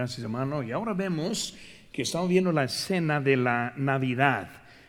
Gracias, 0.00 0.24
hermano. 0.24 0.62
Y 0.62 0.72
ahora 0.72 0.94
vemos 0.94 1.54
que 1.92 2.00
estamos 2.00 2.30
viendo 2.30 2.52
la 2.52 2.64
escena 2.64 3.20
de 3.20 3.36
la 3.36 3.74
Navidad. 3.76 4.48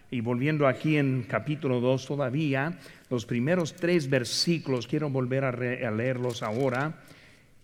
Y 0.09 0.21
volviendo 0.21 0.65
aquí 0.65 0.95
en 0.95 1.23
capítulo 1.23 1.81
2 1.81 2.05
todavía, 2.05 2.77
los 3.09 3.25
primeros 3.25 3.75
tres 3.75 4.09
versículos, 4.09 4.87
quiero 4.87 5.09
volver 5.09 5.43
a, 5.43 5.51
leerlos 5.91 6.41
ahora. 6.41 6.93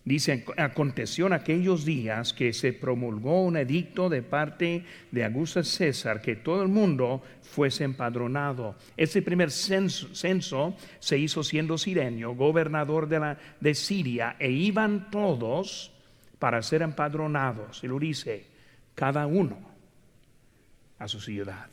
Dice, 0.03 0.43
aconteció 0.57 1.27
en 1.27 1.33
aquellos 1.33 1.85
días 1.85 2.33
que 2.33 2.51
se 2.51 2.73
promulgó 2.73 3.45
un 3.45 3.55
edicto 3.55 4.09
de 4.09 4.23
parte 4.23 4.83
de 5.09 5.23
Augusto 5.23 5.63
César 5.63 6.21
que 6.21 6.35
todo 6.35 6.61
el 6.61 6.67
mundo 6.67 7.23
fuese 7.43 7.85
empadronado. 7.85 8.75
Ese 8.97 9.21
primer 9.21 9.51
censo, 9.51 10.13
censo 10.13 10.75
se 10.99 11.17
hizo 11.17 11.45
siendo 11.45 11.77
sirenio, 11.77 12.35
gobernador 12.35 13.07
de, 13.07 13.19
la, 13.21 13.37
de 13.61 13.73
Siria, 13.73 14.35
e 14.37 14.51
iban 14.51 15.09
todos 15.09 15.93
para 16.39 16.61
ser 16.61 16.81
empadronados. 16.81 17.83
Y 17.83 17.87
lo 17.87 17.99
dice, 17.99 18.45
cada 18.95 19.25
uno 19.27 19.57
a 20.99 21.07
su 21.07 21.19
ciudad. 21.19 21.67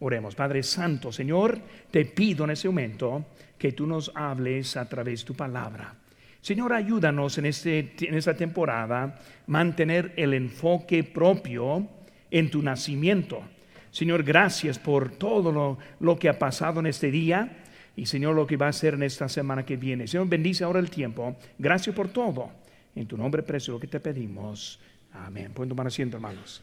Oremos, 0.00 0.34
Padre 0.34 0.62
Santo, 0.62 1.10
Señor, 1.10 1.58
te 1.90 2.04
pido 2.04 2.44
en 2.44 2.50
ese 2.50 2.68
momento 2.68 3.26
que 3.58 3.72
tú 3.72 3.86
nos 3.86 4.12
hables 4.14 4.76
a 4.76 4.88
través 4.88 5.20
de 5.20 5.26
tu 5.26 5.34
palabra. 5.34 5.94
Señor, 6.40 6.72
ayúdanos 6.72 7.38
en, 7.38 7.46
este, 7.46 7.94
en 8.00 8.14
esta 8.14 8.34
temporada 8.34 9.18
mantener 9.46 10.12
el 10.16 10.34
enfoque 10.34 11.02
propio 11.02 11.88
en 12.30 12.50
tu 12.50 12.62
nacimiento. 12.62 13.42
Señor, 13.90 14.22
gracias 14.22 14.78
por 14.78 15.10
todo 15.12 15.50
lo, 15.50 15.78
lo 16.00 16.18
que 16.18 16.28
ha 16.28 16.38
pasado 16.38 16.80
en 16.80 16.86
este 16.86 17.10
día 17.10 17.64
y 17.96 18.04
Señor, 18.04 18.34
lo 18.34 18.46
que 18.46 18.58
va 18.58 18.68
a 18.68 18.72
ser 18.72 18.94
en 18.94 19.02
esta 19.02 19.28
semana 19.28 19.64
que 19.64 19.78
viene. 19.78 20.06
Señor, 20.06 20.28
bendice 20.28 20.64
ahora 20.64 20.78
el 20.78 20.90
tiempo. 20.90 21.36
Gracias 21.58 21.96
por 21.96 22.08
todo. 22.08 22.50
En 22.96 23.06
tu 23.06 23.16
nombre 23.16 23.42
precioso 23.42 23.78
que 23.78 23.86
te 23.86 24.00
pedimos. 24.00 24.80
Amén. 25.12 25.52
Pueden 25.52 25.68
tomar 25.68 25.86
asiento, 25.86 26.16
hermanos. 26.16 26.62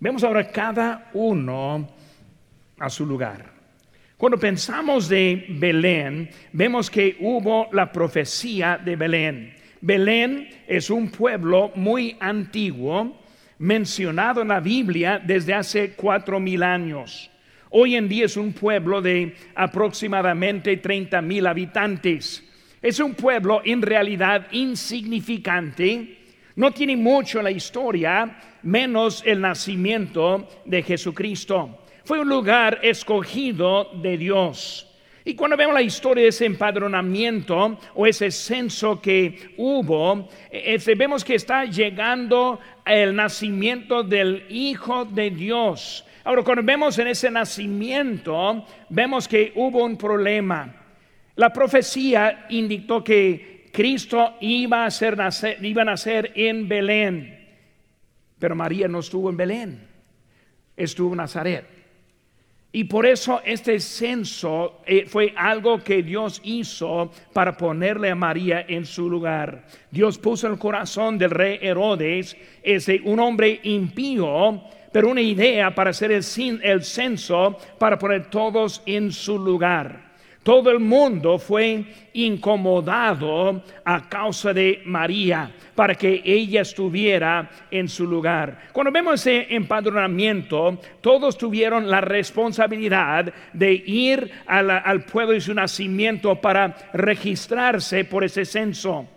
Vemos 0.00 0.24
ahora 0.24 0.50
cada 0.50 1.10
uno 1.12 1.88
a 2.78 2.88
su 2.88 3.06
lugar. 3.06 3.52
Cuando 4.16 4.38
pensamos 4.38 5.08
de 5.08 5.44
Belén, 5.50 6.30
vemos 6.52 6.90
que 6.90 7.16
hubo 7.20 7.68
la 7.72 7.92
profecía 7.92 8.78
de 8.82 8.96
Belén. 8.96 9.54
Belén 9.80 10.48
es 10.66 10.88
un 10.88 11.10
pueblo 11.10 11.72
muy 11.74 12.16
antiguo, 12.18 13.20
mencionado 13.58 14.40
en 14.40 14.48
la 14.48 14.60
Biblia 14.60 15.20
desde 15.24 15.52
hace 15.52 15.92
cuatro 15.92 16.40
mil 16.40 16.62
años. 16.62 17.30
Hoy 17.70 17.96
en 17.96 18.08
día 18.08 18.26
es 18.26 18.36
un 18.36 18.52
pueblo 18.52 19.02
de 19.02 19.34
aproximadamente 19.54 20.76
30 20.76 21.20
mil 21.22 21.46
habitantes. 21.46 22.43
Es 22.84 23.00
un 23.00 23.14
pueblo 23.14 23.62
en 23.64 23.80
realidad 23.80 24.46
insignificante, 24.50 26.18
no 26.56 26.70
tiene 26.70 26.98
mucho 26.98 27.40
la 27.40 27.50
historia, 27.50 28.38
menos 28.62 29.22
el 29.24 29.40
nacimiento 29.40 30.46
de 30.66 30.82
Jesucristo. 30.82 31.78
Fue 32.04 32.20
un 32.20 32.28
lugar 32.28 32.80
escogido 32.82 33.88
de 34.02 34.18
Dios. 34.18 34.94
Y 35.24 35.34
cuando 35.34 35.56
vemos 35.56 35.72
la 35.72 35.80
historia 35.80 36.24
de 36.24 36.28
ese 36.28 36.44
empadronamiento 36.44 37.78
o 37.94 38.06
ese 38.06 38.30
censo 38.30 39.00
que 39.00 39.54
hubo, 39.56 40.28
eh, 40.50 40.76
eh, 40.76 40.94
vemos 40.94 41.24
que 41.24 41.36
está 41.36 41.64
llegando 41.64 42.60
el 42.84 43.16
nacimiento 43.16 44.02
del 44.02 44.44
Hijo 44.50 45.06
de 45.06 45.30
Dios. 45.30 46.04
Ahora, 46.22 46.42
cuando 46.42 46.62
vemos 46.62 46.98
en 46.98 47.06
ese 47.06 47.30
nacimiento, 47.30 48.66
vemos 48.90 49.26
que 49.26 49.52
hubo 49.54 49.82
un 49.82 49.96
problema. 49.96 50.83
La 51.36 51.52
profecía 51.52 52.46
indicó 52.50 53.02
que 53.02 53.68
Cristo 53.72 54.36
iba 54.40 54.86
a, 54.86 54.90
ser, 54.90 55.18
iba 55.62 55.82
a 55.82 55.84
nacer 55.84 56.32
en 56.36 56.68
Belén, 56.68 57.44
pero 58.38 58.54
María 58.54 58.86
no 58.86 59.00
estuvo 59.00 59.28
en 59.30 59.36
Belén, 59.36 59.88
estuvo 60.76 61.10
en 61.10 61.16
Nazaret. 61.16 61.74
Y 62.70 62.84
por 62.84 63.06
eso 63.06 63.40
este 63.44 63.78
censo 63.78 64.80
eh, 64.84 65.06
fue 65.06 65.32
algo 65.36 65.78
que 65.78 66.02
Dios 66.02 66.40
hizo 66.44 67.10
para 67.32 67.56
ponerle 67.56 68.10
a 68.10 68.16
María 68.16 68.64
en 68.68 68.84
su 68.84 69.08
lugar. 69.08 69.66
Dios 69.90 70.18
puso 70.18 70.46
en 70.46 70.54
el 70.54 70.58
corazón 70.58 71.16
del 71.16 71.30
rey 71.30 71.58
Herodes, 71.60 72.36
ese 72.62 73.00
un 73.04 73.20
hombre 73.20 73.60
impío, 73.62 74.62
pero 74.92 75.08
una 75.08 75.20
idea 75.20 75.74
para 75.74 75.90
hacer 75.90 76.10
el, 76.10 76.24
el 76.62 76.84
censo, 76.84 77.58
para 77.78 77.98
poner 77.98 78.28
todos 78.28 78.82
en 78.86 79.10
su 79.12 79.38
lugar. 79.38 80.03
Todo 80.44 80.70
el 80.70 80.78
mundo 80.78 81.38
fue 81.38 81.82
incomodado 82.12 83.62
a 83.82 84.08
causa 84.10 84.52
de 84.52 84.82
María 84.84 85.50
para 85.74 85.94
que 85.94 86.20
ella 86.22 86.60
estuviera 86.60 87.50
en 87.70 87.88
su 87.88 88.06
lugar. 88.06 88.68
Cuando 88.70 88.92
vemos 88.92 89.14
ese 89.14 89.46
empadronamiento, 89.54 90.78
todos 91.00 91.38
tuvieron 91.38 91.90
la 91.90 92.02
responsabilidad 92.02 93.32
de 93.54 93.72
ir 93.72 94.30
al 94.46 95.04
pueblo 95.06 95.32
de 95.32 95.40
su 95.40 95.54
nacimiento 95.54 96.38
para 96.38 96.76
registrarse 96.92 98.04
por 98.04 98.22
ese 98.22 98.44
censo. 98.44 99.08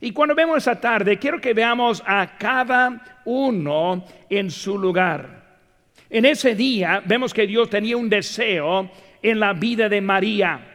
Y 0.00 0.12
cuando 0.12 0.36
vemos 0.36 0.58
esa 0.58 0.80
tarde, 0.80 1.18
quiero 1.18 1.40
que 1.40 1.52
veamos 1.52 2.00
a 2.06 2.38
cada 2.38 3.20
uno 3.24 4.04
en 4.30 4.52
su 4.52 4.78
lugar. 4.78 5.58
En 6.08 6.26
ese 6.26 6.54
día 6.54 7.02
vemos 7.04 7.34
que 7.34 7.44
Dios 7.44 7.68
tenía 7.68 7.96
un 7.96 8.08
deseo 8.08 8.88
en 9.20 9.40
la 9.40 9.52
vida 9.52 9.88
de 9.88 10.00
María. 10.00 10.74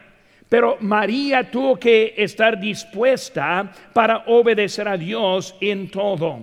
Pero 0.51 0.75
María 0.81 1.50
tuvo 1.50 1.79
que 1.79 2.13
estar 2.17 2.59
dispuesta 2.59 3.72
para 3.94 4.25
obedecer 4.28 4.85
a 4.85 4.97
Dios 4.97 5.56
en 5.62 5.89
todo. 5.89 6.41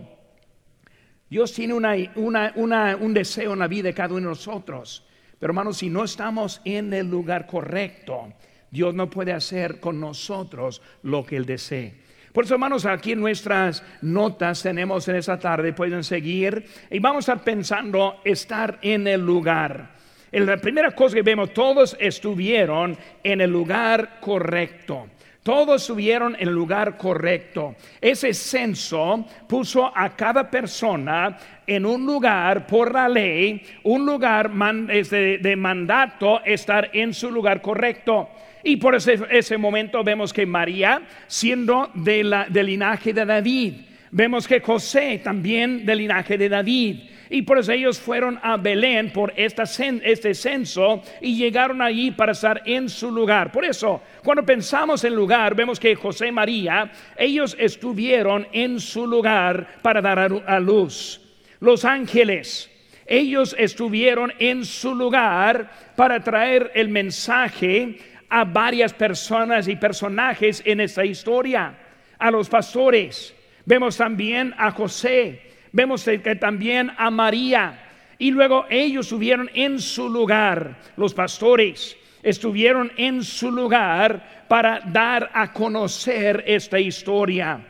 Dios 1.29 1.53
tiene 1.53 1.75
un 1.75 3.13
deseo 3.13 3.53
en 3.53 3.59
la 3.59 3.69
vida 3.69 3.89
de 3.89 3.93
cada 3.93 4.15
uno 4.15 4.21
de 4.21 4.29
nosotros. 4.29 5.07
Pero 5.39 5.51
hermanos, 5.51 5.77
si 5.77 5.91
no 5.91 6.05
estamos 6.05 6.63
en 6.65 6.95
el 6.95 7.07
lugar 7.07 7.47
correcto, 7.47 8.33
Dios 8.71 8.95
no 8.95 9.11
puede 9.11 9.35
hacer 9.35 9.79
con 9.79 10.01
nosotros 10.01 10.81
lo 11.03 11.27
que 11.27 11.37
Él 11.37 11.45
desee. 11.45 12.01
Por 12.33 12.47
eso, 12.47 12.55
hermanos, 12.55 12.87
aquí 12.87 13.13
en 13.13 13.21
nuestras 13.21 13.83
notas 14.01 14.63
tenemos 14.63 15.07
en 15.09 15.17
esta 15.17 15.39
tarde, 15.39 15.75
pueden 15.75 16.03
seguir, 16.03 16.65
y 16.91 16.99
vamos 16.99 17.29
a 17.29 17.33
estar 17.33 17.45
pensando 17.45 18.23
estar 18.25 18.79
en 18.81 19.07
el 19.07 19.21
lugar. 19.21 19.98
En 20.31 20.47
la 20.47 20.57
primera 20.59 20.91
cosa 20.93 21.17
que 21.17 21.23
vemos, 21.23 21.55
todos 21.55 21.97
estuvieron 21.99 22.97
en 23.23 23.41
el 23.41 23.51
lugar 23.51 24.21
correcto. 24.21 25.09
Todos 25.49 25.81
estuvieron 25.81 26.35
en 26.35 26.49
el 26.49 26.55
lugar 26.55 26.99
correcto. 26.99 27.75
Ese 28.03 28.35
censo 28.35 29.25
puso 29.49 29.91
a 29.97 30.15
cada 30.15 30.51
persona 30.51 31.39
en 31.67 31.87
un 31.87 32.05
lugar 32.05 32.67
por 32.67 32.93
la 32.93 33.09
ley, 33.09 33.63
un 33.85 34.05
lugar 34.05 34.51
de, 34.51 35.55
mandato 35.57 36.43
estar 36.45 36.91
en 36.93 37.15
su 37.15 37.31
lugar 37.31 37.63
correcto. 37.63 38.29
Y 38.63 38.77
por 38.77 38.95
ese, 38.95 39.57
momento 39.57 40.05
vemos 40.05 40.35
que 40.35 40.45
María, 40.45 41.01
siendo 41.27 41.91
del 41.95 42.35
linaje 42.53 43.15
de 43.15 43.25
David, 43.25 43.75
vemos 44.11 44.47
que 44.47 44.61
José 44.61 45.23
también 45.25 45.87
del 45.87 45.97
linaje 45.97 46.37
de 46.37 46.51
David. 46.51 46.99
Y 47.31 47.43
por 47.43 47.59
eso 47.59 47.73
ellos 47.73 48.01
fueron 48.01 48.39
a 48.43 48.57
Belén 48.57 49.13
por 49.13 49.33
esta, 49.37 49.65
este 49.65 50.35
censo 50.35 51.03
y 51.21 51.37
llegaron 51.37 51.83
allí 51.83 52.11
para 52.11 52.33
estar 52.33 52.63
en 52.65 52.89
su 52.89 53.11
lugar. 53.11 53.53
Por 53.53 53.65
eso, 53.65 54.03
cuando 54.25 54.45
pensamos 54.45 55.05
en 55.05 55.15
lugar, 55.15 55.55
vemos 55.55 55.79
que 55.79 55.95
José 55.95 56.29
y 56.29 56.33
María, 56.33 56.91
ellos 57.17 57.57
estuvieron 57.59 58.47
en 58.53 58.81
su 58.81 59.07
lugar 59.07 59.79
para 59.83 60.01
dar 60.01 60.19
a 60.19 60.61
luz. 60.61 61.21
Los 61.61 61.85
ángeles, 61.85 62.71
ellos 63.07 63.57
estuvieron 63.59 64.33
en 64.39 64.65
su 64.65 64.95
lugar 64.95 65.71
para 65.97 66.23
traer 66.23 66.71
el 66.75 66.89
mensaje 66.89 67.99
a 68.29 68.45
varias 68.45 68.93
personas 68.93 69.67
y 69.69 69.77
personajes 69.77 70.63
en 70.65 70.81
esta 70.81 71.05
historia. 71.05 71.79
A 72.19 72.31
los 72.31 72.49
pastores, 72.49 73.35
vemos 73.65 73.97
también 73.97 74.55
a 74.59 74.71
José, 74.71 75.48
Vemos 75.73 76.05
que 76.05 76.37
también 76.37 76.91
a 76.97 77.11
María. 77.11 77.85
Y 78.19 78.31
luego 78.31 78.67
ellos 78.69 79.07
estuvieron 79.07 79.51
en 79.55 79.79
su 79.81 80.09
lugar, 80.09 80.77
los 80.97 81.15
pastores 81.15 81.97
estuvieron 82.23 82.93
en 82.97 83.23
su 83.23 83.51
lugar 83.51 84.45
para 84.49 84.81
dar 84.81 85.31
a 85.33 85.53
conocer 85.53 86.45
esta 86.47 86.79
historia. 86.79 87.61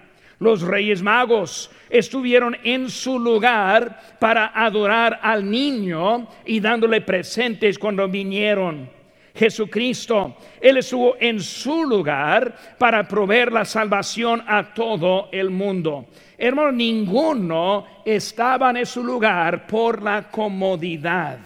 Los 0.40 0.62
reyes 0.62 1.02
magos 1.02 1.70
estuvieron 1.90 2.56
en 2.62 2.88
su 2.88 3.18
lugar 3.18 4.16
para 4.20 4.52
adorar 4.54 5.18
al 5.22 5.50
niño 5.50 6.28
y 6.46 6.60
dándole 6.60 7.00
presentes 7.00 7.78
cuando 7.78 8.08
vinieron. 8.08 8.88
Jesucristo, 9.34 10.36
Él 10.60 10.78
estuvo 10.78 11.16
en 11.20 11.40
su 11.40 11.84
lugar 11.84 12.56
para 12.78 13.06
proveer 13.06 13.52
la 13.52 13.64
salvación 13.64 14.42
a 14.46 14.74
todo 14.74 15.28
el 15.32 15.50
mundo. 15.50 16.06
Hermano, 16.40 16.70
ninguno 16.70 17.84
estaba 18.04 18.70
en 18.70 18.86
su 18.86 19.02
lugar 19.02 19.66
por 19.66 20.00
la 20.00 20.30
comodidad. 20.30 21.38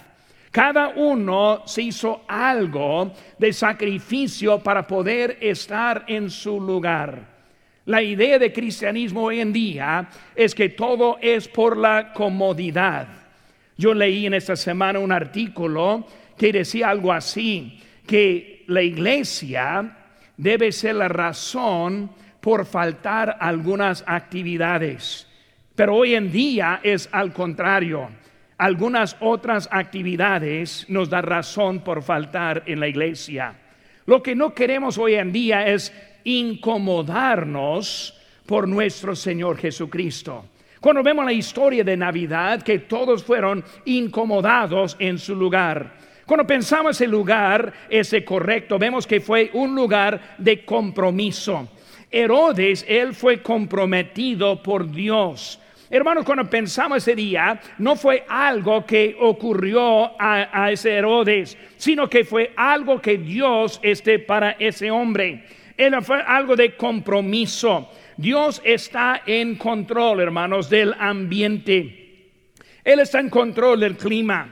Cada 0.51 0.91
uno 0.91 1.63
se 1.65 1.81
hizo 1.81 2.25
algo 2.29 3.11
de 3.39 3.55
sacrificio 3.55 4.59
para 4.59 4.87
poder 4.87 5.39
estar 5.41 6.05
en 6.07 6.29
su 6.29 6.61
lugar. 6.61 7.33
La 7.87 8.03
idea 8.03 8.39
de 8.39 8.53
cristianismo 8.53 9.23
hoy 9.23 9.41
en 9.41 9.51
día 9.51 10.11
es 10.37 10.55
que 10.55 10.69
todo 10.69 11.17
es 11.23 11.49
por 11.49 11.79
la 11.79 12.13
comodidad. 12.13 13.09
Yo 13.79 13.95
leí 13.95 14.27
en 14.27 14.35
esta 14.35 14.57
semana 14.57 14.99
un 14.99 15.11
artículo 15.11 16.07
que 16.37 16.53
decía 16.53 16.91
algo 16.91 17.13
así, 17.15 17.81
que 18.07 18.65
la 18.67 18.83
iglesia 18.83 19.97
debe 20.37 20.71
ser 20.71 20.97
la 20.97 21.09
razón 21.09 22.11
por 22.43 22.67
faltar 22.67 23.39
algunas 23.41 24.05
actividades. 24.07 25.27
Pero 25.75 25.95
hoy 25.95 26.15
en 26.15 26.31
día 26.31 26.81
es 26.83 27.09
al 27.13 27.33
contrario. 27.33 28.11
Algunas 28.59 29.17
otras 29.21 29.69
actividades 29.71 30.85
nos 30.89 31.09
dan 31.09 31.23
razón 31.23 31.81
por 31.81 32.03
faltar 32.03 32.65
en 32.67 32.81
la 32.81 32.89
iglesia. 32.89 33.55
Lo 34.07 34.23
que 34.23 34.35
no 34.35 34.53
queremos 34.53 34.99
hoy 34.99 35.15
en 35.15 35.33
día 35.33 35.67
es 35.67 35.95
incomodarnos 36.25 38.19
por 38.45 38.67
nuestro 38.69 39.15
Señor 39.15 39.57
Jesucristo. 39.57 40.45
Cuando 40.81 41.03
vemos 41.05 41.25
la 41.25 41.33
historia 41.33 41.85
de 41.85 41.97
Navidad, 41.97 42.61
que 42.63 42.81
todos 42.81 43.23
fueron 43.23 43.65
incomodados 43.85 44.97
en 44.99 45.17
su 45.17 45.37
lugar. 45.37 45.93
Cuando 46.27 46.45
pensamos 46.45 47.01
el 47.01 47.11
lugar 47.11 47.73
ese 47.89 48.25
correcto, 48.25 48.81
vemos 48.81 49.07
que 49.07 49.21
fue 49.21 49.51
un 49.53 49.77
lugar 49.77 50.35
de 50.39 50.65
compromiso. 50.65 51.69
Herodes, 52.13 52.85
él 52.87 53.15
fue 53.15 53.43
comprometido 53.43 54.63
por 54.63 54.91
Dios. 54.91 55.59
Hermanos, 55.91 56.25
cuando 56.25 56.49
pensamos 56.49 56.99
ese 56.99 57.15
día, 57.15 57.61
no 57.77 57.97
fue 57.97 58.25
algo 58.27 58.87
que 58.87 59.15
ocurrió 59.21 60.13
a, 60.19 60.71
ese 60.73 60.95
Herodes, 60.95 61.59
sino 61.77 62.09
que 62.09 62.25
fue 62.25 62.53
algo 62.57 63.01
que 63.01 63.19
Dios 63.19 63.79
esté 63.83 64.19
para 64.19 64.53
ese 64.53 64.91
hombre. 64.91 65.45
Era 65.77 66.01
fue 66.01 66.23
algo 66.23 66.57
de 66.57 66.77
compromiso. 66.77 67.91
Dios 68.17 68.63
está 68.65 69.23
en 69.27 69.57
control, 69.57 70.21
hermanos, 70.21 70.71
del 70.71 70.95
ambiente. 70.99 72.31
Él 72.85 73.01
está 73.01 73.21
en 73.21 73.29
control 73.29 73.81
del 73.81 73.97
clima. 73.97 74.49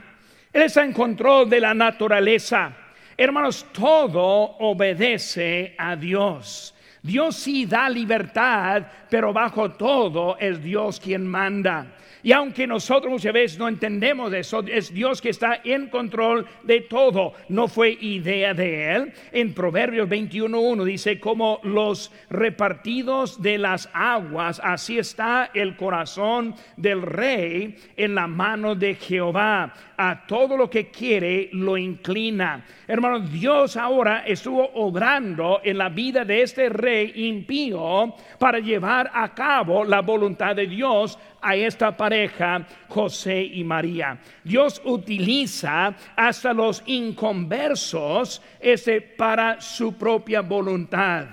Él 0.53 0.63
está 0.63 0.85
en 0.85 0.93
control 0.93 1.49
de 1.49 1.61
la 1.61 1.73
naturaleza. 1.73 2.77
Hermanos, 3.17 3.67
todo 3.73 4.57
obedece 4.59 5.75
a 5.79 5.97
Dios. 5.97 6.75
Dios 7.03 7.37
sí 7.37 7.67
da 7.67 7.89
libertad, 7.89 8.87
pero 9.09 9.33
bajo 9.33 9.71
todo 9.73 10.37
es 10.39 10.63
Dios 10.63 11.01
quien 11.01 11.27
manda. 11.27 11.87
Y 12.23 12.33
aunque 12.33 12.67
nosotros 12.67 13.11
muchas 13.11 13.33
veces 13.33 13.59
no 13.59 13.69
entendemos 13.69 14.33
eso, 14.33 14.63
es 14.67 14.93
Dios 14.93 15.21
que 15.21 15.31
está 15.31 15.61
en 15.65 15.89
control 15.89 16.47
de 16.65 16.83
todo. 16.83 17.33
No 17.49 17.67
fue 17.69 17.97
idea 18.01 18.53
de 18.53 18.93
Él. 18.93 19.13
En 19.33 19.55
Proverbios 19.55 20.09
21.1 20.09 20.85
dice, 20.85 21.19
como 21.19 21.61
los 21.63 22.13
repartidos 22.29 23.41
de 23.41 23.59
las 23.59 23.89
aguas, 23.95 24.61
así 24.63 24.99
está 24.99 25.51
el 25.55 25.77
corazón 25.77 26.55
del 26.77 27.03
rey 27.03 27.77
en 27.97 28.15
la 28.15 28.27
mano 28.27 28.75
de 28.75 28.95
Jehová. 28.97 29.73
A 30.03 30.25
todo 30.27 30.57
lo 30.57 30.71
que 30.71 30.91
quiere 30.91 31.51
lo 31.53 31.77
inclina. 31.77 32.65
Hermano, 32.89 33.21
Dios 33.21 33.77
ahora 33.77 34.25
estuvo 34.27 34.67
obrando 34.77 35.61
en 35.63 35.77
la 35.77 35.91
vida 35.91 36.25
de 36.25 36.41
este 36.41 36.71
rey 36.71 37.13
impío 37.17 38.15
para 38.39 38.61
llevar 38.61 39.11
a 39.13 39.35
cabo 39.35 39.85
la 39.85 40.01
voluntad 40.01 40.57
de 40.57 40.67
Dios 40.67 41.19
a 41.43 41.55
esta 41.55 41.95
pareja, 41.95 42.67
José 42.89 43.43
y 43.43 43.63
María. 43.63 44.19
Dios 44.43 44.81
utiliza 44.87 45.95
hasta 46.17 46.55
los 46.55 46.83
inconversos 46.87 48.41
ese 48.59 49.03
para 49.03 49.61
su 49.61 49.99
propia 49.99 50.41
voluntad. 50.41 51.27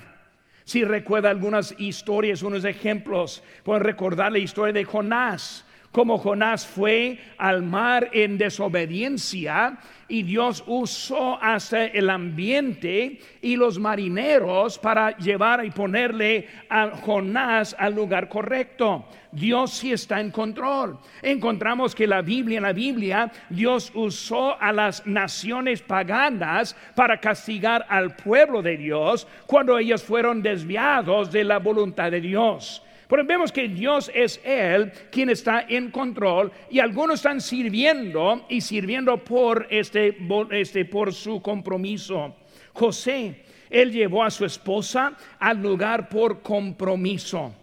Si 0.66 0.84
recuerda 0.84 1.30
algunas 1.30 1.74
historias, 1.80 2.44
unos 2.44 2.66
ejemplos, 2.66 3.42
pueden 3.64 3.84
recordar 3.84 4.34
la 4.34 4.40
historia 4.40 4.74
de 4.74 4.84
Jonás 4.84 5.64
como 5.92 6.18
Jonás 6.18 6.66
fue 6.68 7.20
al 7.38 7.64
mar 7.64 8.10
en 8.14 8.38
desobediencia 8.38 9.80
y 10.08 10.24
Dios 10.24 10.64
usó 10.68 11.42
hasta 11.42 11.86
el 11.86 12.10
ambiente 12.10 13.20
y 13.42 13.56
los 13.56 13.80
marineros 13.80 14.78
para 14.78 15.18
llevar 15.18 15.66
y 15.66 15.72
ponerle 15.72 16.48
a 16.70 16.92
Jonás 16.92 17.76
al 17.78 17.96
lugar 17.96 18.30
correcto. 18.30 19.06
Dios 19.32 19.72
sí 19.72 19.92
está 19.92 20.20
en 20.22 20.32
control. 20.32 20.98
Encontramos 21.22 21.94
que 21.94 22.08
la 22.08 22.22
Biblia, 22.22 22.58
en 22.58 22.64
la 22.64 22.74
Biblia, 22.74 23.32
Dios 23.50 23.92
usó 23.94 24.60
a 24.60 24.72
las 24.72 25.06
naciones 25.06 25.82
paganas 25.82 26.76
para 26.96 27.20
castigar 27.20 27.86
al 27.90 28.16
pueblo 28.16 28.62
de 28.62 28.78
Dios 28.78 29.28
cuando 29.46 29.78
ellos 29.78 30.04
fueron 30.04 30.42
desviados 30.42 31.32
de 31.32 31.44
la 31.44 31.60
voluntad 31.60 32.12
de 32.12 32.22
Dios. 32.22 32.84
Pero 33.08 33.24
vemos 33.24 33.52
que 33.52 33.68
Dios 33.68 34.12
es 34.14 34.42
Él 34.44 34.92
quien 35.12 35.30
está 35.30 35.66
en 35.68 35.92
control 35.92 36.52
y 36.70 36.80
algunos 36.80 37.16
están 37.16 37.40
sirviendo 37.40 38.46
y 38.50 38.62
sirviendo 38.62 39.24
por, 39.24 39.68
este, 39.70 40.18
este, 40.52 40.86
por 40.86 41.14
su 41.14 41.42
compromiso. 41.42 42.36
José, 42.74 43.44
él 43.70 43.92
llevó 43.92 44.24
a 44.24 44.32
su 44.32 44.46
esposa 44.46 45.16
al 45.40 45.62
lugar 45.62 46.10
por 46.10 46.42
compromiso. 46.42 47.54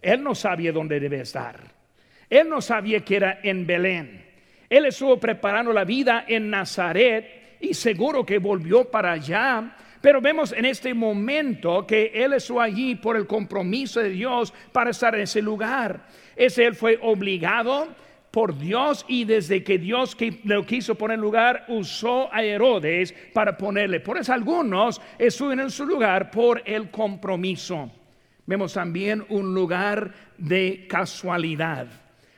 Él 0.00 0.22
no 0.22 0.34
sabía 0.34 0.72
dónde 0.72 0.98
debe 0.98 1.20
estar. 1.20 1.60
Él 2.28 2.48
no 2.48 2.60
sabía 2.60 3.00
que 3.00 3.16
era 3.16 3.40
en 3.42 3.66
Belén. 3.66 4.24
Él 4.68 4.86
estuvo 4.86 5.18
preparando 5.20 5.72
la 5.72 5.84
vida 5.84 6.24
en 6.26 6.48
Nazaret 6.48 7.58
y 7.60 7.74
seguro 7.74 8.24
que 8.24 8.38
volvió 8.38 8.90
para 8.90 9.12
allá 9.12 9.76
pero 10.02 10.20
vemos 10.20 10.52
en 10.52 10.66
este 10.66 10.92
momento 10.92 11.86
que 11.86 12.10
él 12.12 12.34
estuvo 12.34 12.60
allí 12.60 12.96
por 12.96 13.16
el 13.16 13.26
compromiso 13.26 14.00
de 14.00 14.10
Dios 14.10 14.52
para 14.72 14.90
estar 14.90 15.14
en 15.14 15.22
ese 15.22 15.40
lugar. 15.40 16.06
Ese 16.36 16.64
él 16.64 16.74
fue 16.74 16.98
obligado 17.00 17.88
por 18.32 18.58
Dios 18.58 19.04
y 19.06 19.24
desde 19.24 19.62
que 19.62 19.78
Dios 19.78 20.16
lo 20.42 20.66
quiso 20.66 20.96
poner 20.96 21.18
lugar, 21.18 21.66
usó 21.68 22.32
a 22.34 22.42
Herodes 22.42 23.14
para 23.32 23.56
ponerle. 23.56 24.00
Por 24.00 24.18
eso 24.18 24.32
algunos 24.32 25.00
estuvieron 25.18 25.66
en 25.66 25.70
su 25.70 25.86
lugar 25.86 26.30
por 26.30 26.62
el 26.64 26.90
compromiso. 26.90 27.90
Vemos 28.44 28.72
también 28.72 29.24
un 29.28 29.54
lugar 29.54 30.12
de 30.36 30.86
casualidad. 30.88 31.86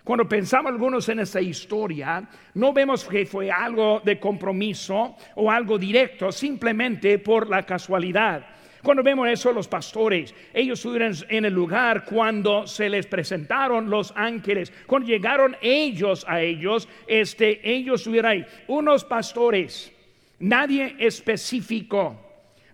Cuando 0.05 0.29
pensamos 0.29 0.71
algunos 0.71 1.09
en 1.09 1.21
esta 1.21 1.41
historia, 1.41 2.29
no 2.53 2.75
vemos 2.75 3.07
que 3.07 3.25
fue 3.25 3.51
algo 3.51 4.03
de 4.05 4.21
compromiso 4.21 5.17
o 5.35 5.51
algo 5.51 5.79
directo, 5.79 6.31
simplemente 6.31 7.19
por 7.19 7.49
la 7.49 7.63
casualidad. 7.63 8.45
Cuando 8.83 9.03
vemos 9.03 9.27
eso, 9.31 9.51
los 9.51 9.67
pastores, 9.67 10.35
ellos 10.53 10.79
estuvieron 10.79 11.15
en 11.31 11.47
el 11.47 11.55
lugar 11.55 12.05
cuando 12.05 12.67
se 12.67 12.91
les 12.91 13.07
presentaron 13.07 13.89
los 13.89 14.13
ángeles. 14.15 14.71
Cuando 14.87 15.09
llegaron 15.09 15.57
ellos 15.63 16.27
a 16.29 16.43
ellos, 16.43 16.87
este, 17.07 17.67
ellos 17.67 18.03
estuvieron 18.03 18.31
ahí. 18.31 18.47
Unos 18.69 19.07
pastores, 19.07 19.91
nadie 20.39 20.97
específico, 20.99 22.21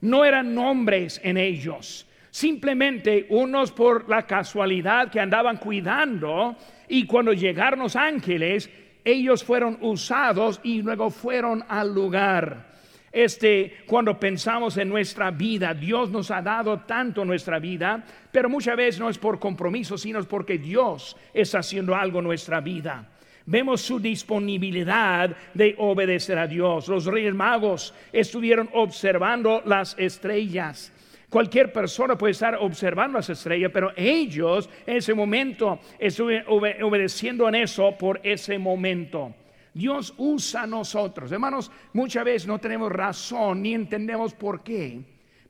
no 0.01 0.25
eran 0.25 0.53
nombres 0.53 1.21
en 1.23 1.37
ellos. 1.37 2.10
Simplemente 2.31 3.27
unos 3.31 3.73
por 3.73 4.09
la 4.09 4.27
casualidad 4.27 5.11
que 5.11 5.21
andaban 5.21 5.57
cuidando 5.57 6.57
y 6.89 7.07
cuando 7.07 7.33
llegaron 7.33 7.81
los 7.81 7.97
ángeles, 7.97 8.71
ellos 9.05 9.43
fueron 9.43 9.79
usados 9.81 10.61
y 10.63 10.83
luego 10.83 11.11
fueron 11.11 11.65
al 11.69 11.93
lugar. 11.93 12.71
Este, 13.13 13.79
cuando 13.87 14.21
pensamos 14.21 14.77
en 14.77 14.89
nuestra 14.89 15.33
vida, 15.33 15.75
Dios 15.75 16.11
nos 16.11 16.31
ha 16.31 16.41
dado 16.41 16.81
tanto 16.81 17.25
nuestra 17.25 17.59
vida, 17.59 18.05
pero 18.31 18.49
muchas 18.49 18.77
veces 18.77 19.01
no 19.01 19.09
es 19.09 19.19
por 19.19 19.41
compromiso, 19.41 19.99
sino 19.99 20.21
es 20.21 20.27
porque 20.27 20.59
Dios 20.59 21.17
está 21.35 21.59
haciendo 21.59 21.97
algo 21.97 22.21
en 22.21 22.27
nuestra 22.27 22.61
vida. 22.61 23.09
Vemos 23.47 23.81
su 23.81 23.99
disponibilidad 23.99 25.35
de 25.55 25.75
obedecer 25.79 26.39
a 26.39 26.47
Dios. 26.47 26.87
Los 26.87 27.07
reyes 27.07 27.35
magos 27.35 27.93
estuvieron 28.13 28.71
observando 28.73 29.63
las 29.65 29.97
estrellas 29.99 30.93
Cualquier 31.31 31.73
persona 31.73 32.19
puede 32.19 32.33
estar 32.33 32.57
observando 32.57 33.19
las 33.19 33.31
estrellas, 33.31 33.71
pero 33.73 33.93
ellos 33.97 34.69
en 34.85 34.97
ese 34.97 35.15
momento 35.15 35.79
estuvieron 35.97 36.45
obedeciendo 36.83 37.49
en 37.49 37.55
eso 37.55 37.97
por 37.97 38.21
ese 38.25 38.59
momento. 38.59 39.33
Dios 39.73 40.13
usa 40.19 40.63
a 40.63 40.67
nosotros. 40.67 41.31
Hermanos, 41.31 41.71
muchas 41.93 42.25
veces 42.25 42.49
no 42.49 42.59
tenemos 42.59 42.91
razón 42.91 43.63
ni 43.63 43.75
entendemos 43.75 44.35
por 44.35 44.65
qué, 44.65 45.01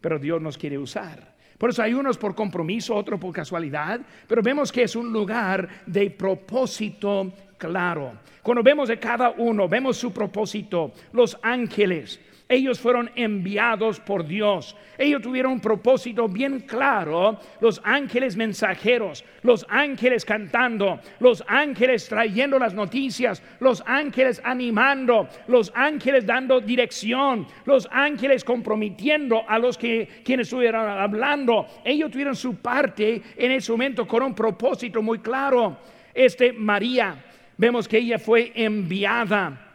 pero 0.03 0.19
Dios 0.19 0.43
nos 0.43 0.59
quiere 0.59 0.77
usar. 0.77 1.35
Por 1.57 1.71
eso 1.71 1.83
hay 1.83 1.95
unos 1.95 2.19
por 2.19 2.35
compromiso, 2.35 2.95
otros 2.95 3.19
por 3.19 3.35
casualidad, 3.35 4.01
pero 4.27 4.43
vemos 4.43 4.71
que 4.73 4.83
es 4.83 4.97
un 4.97 5.13
lugar 5.13 5.67
de 5.87 6.11
propósito 6.11 7.33
claro. 7.57 8.13
Cuando 8.43 8.63
vemos 8.63 8.89
de 8.89 8.99
cada 8.99 9.31
uno, 9.31 9.69
vemos 9.69 9.97
su 9.97 10.13
propósito, 10.13 10.93
los 11.13 11.39
ángeles, 11.43 12.21
Ellos 12.51 12.81
fueron 12.81 13.13
enviados 13.15 14.01
por 14.01 14.27
Dios. 14.27 14.77
Ellos 14.99 15.23
tuvieron 15.23 15.53
un 15.53 15.61
propósito 15.61 16.27
bien 16.27 16.59
claro. 16.59 17.39
Los 17.61 17.81
ángeles 17.85 18.35
mensajeros, 18.35 19.25
los 19.43 19.65
ángeles 19.69 20.25
cantando, 20.25 20.99
los 21.21 21.45
ángeles 21.47 22.09
trayendo 22.09 22.59
las 22.59 22.75
noticias, 22.75 23.41
los 23.61 23.85
ángeles 23.87 24.43
animando, 24.43 25.29
los 25.47 25.71
ángeles 25.77 26.27
dando 26.27 26.61
dirección, 26.61 27.47
los 27.67 27.89
ángeles 27.93 28.43
comprometiendo 28.43 29.49
a 29.49 29.57
los 29.57 29.79
que 29.79 30.09
quienes 30.25 30.49
estuvieron 30.49 30.89
hablando. 30.89 31.69
Ellos 31.85 32.11
tuvieron 32.11 32.35
su 32.35 32.57
parte 32.57 33.23
en 33.37 33.53
ese 33.53 33.71
momento 33.71 34.09
con 34.09 34.25
un 34.25 34.35
propósito 34.35 35.01
muy 35.01 35.21
claro. 35.21 35.79
Este 36.13 36.53
María, 36.53 37.15
vemos 37.57 37.87
que 37.87 37.99
ella 37.99 38.19
fue 38.19 38.51
enviada 38.57 39.70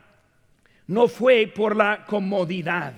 no 0.88 1.08
fue 1.08 1.48
por 1.48 1.76
la 1.76 2.06
comodidad. 2.06 2.94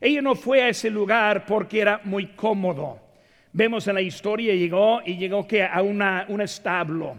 Ella 0.00 0.22
no 0.22 0.34
fue 0.34 0.62
a 0.62 0.68
ese 0.68 0.90
lugar 0.90 1.44
porque 1.46 1.80
era 1.80 2.00
muy 2.04 2.26
cómodo. 2.28 3.00
Vemos 3.52 3.88
en 3.88 3.94
la 3.94 4.00
historia, 4.00 4.54
llegó 4.54 5.00
y 5.04 5.16
llegó 5.16 5.46
que 5.46 5.64
a 5.64 5.82
una, 5.82 6.26
un 6.28 6.40
establo, 6.40 7.16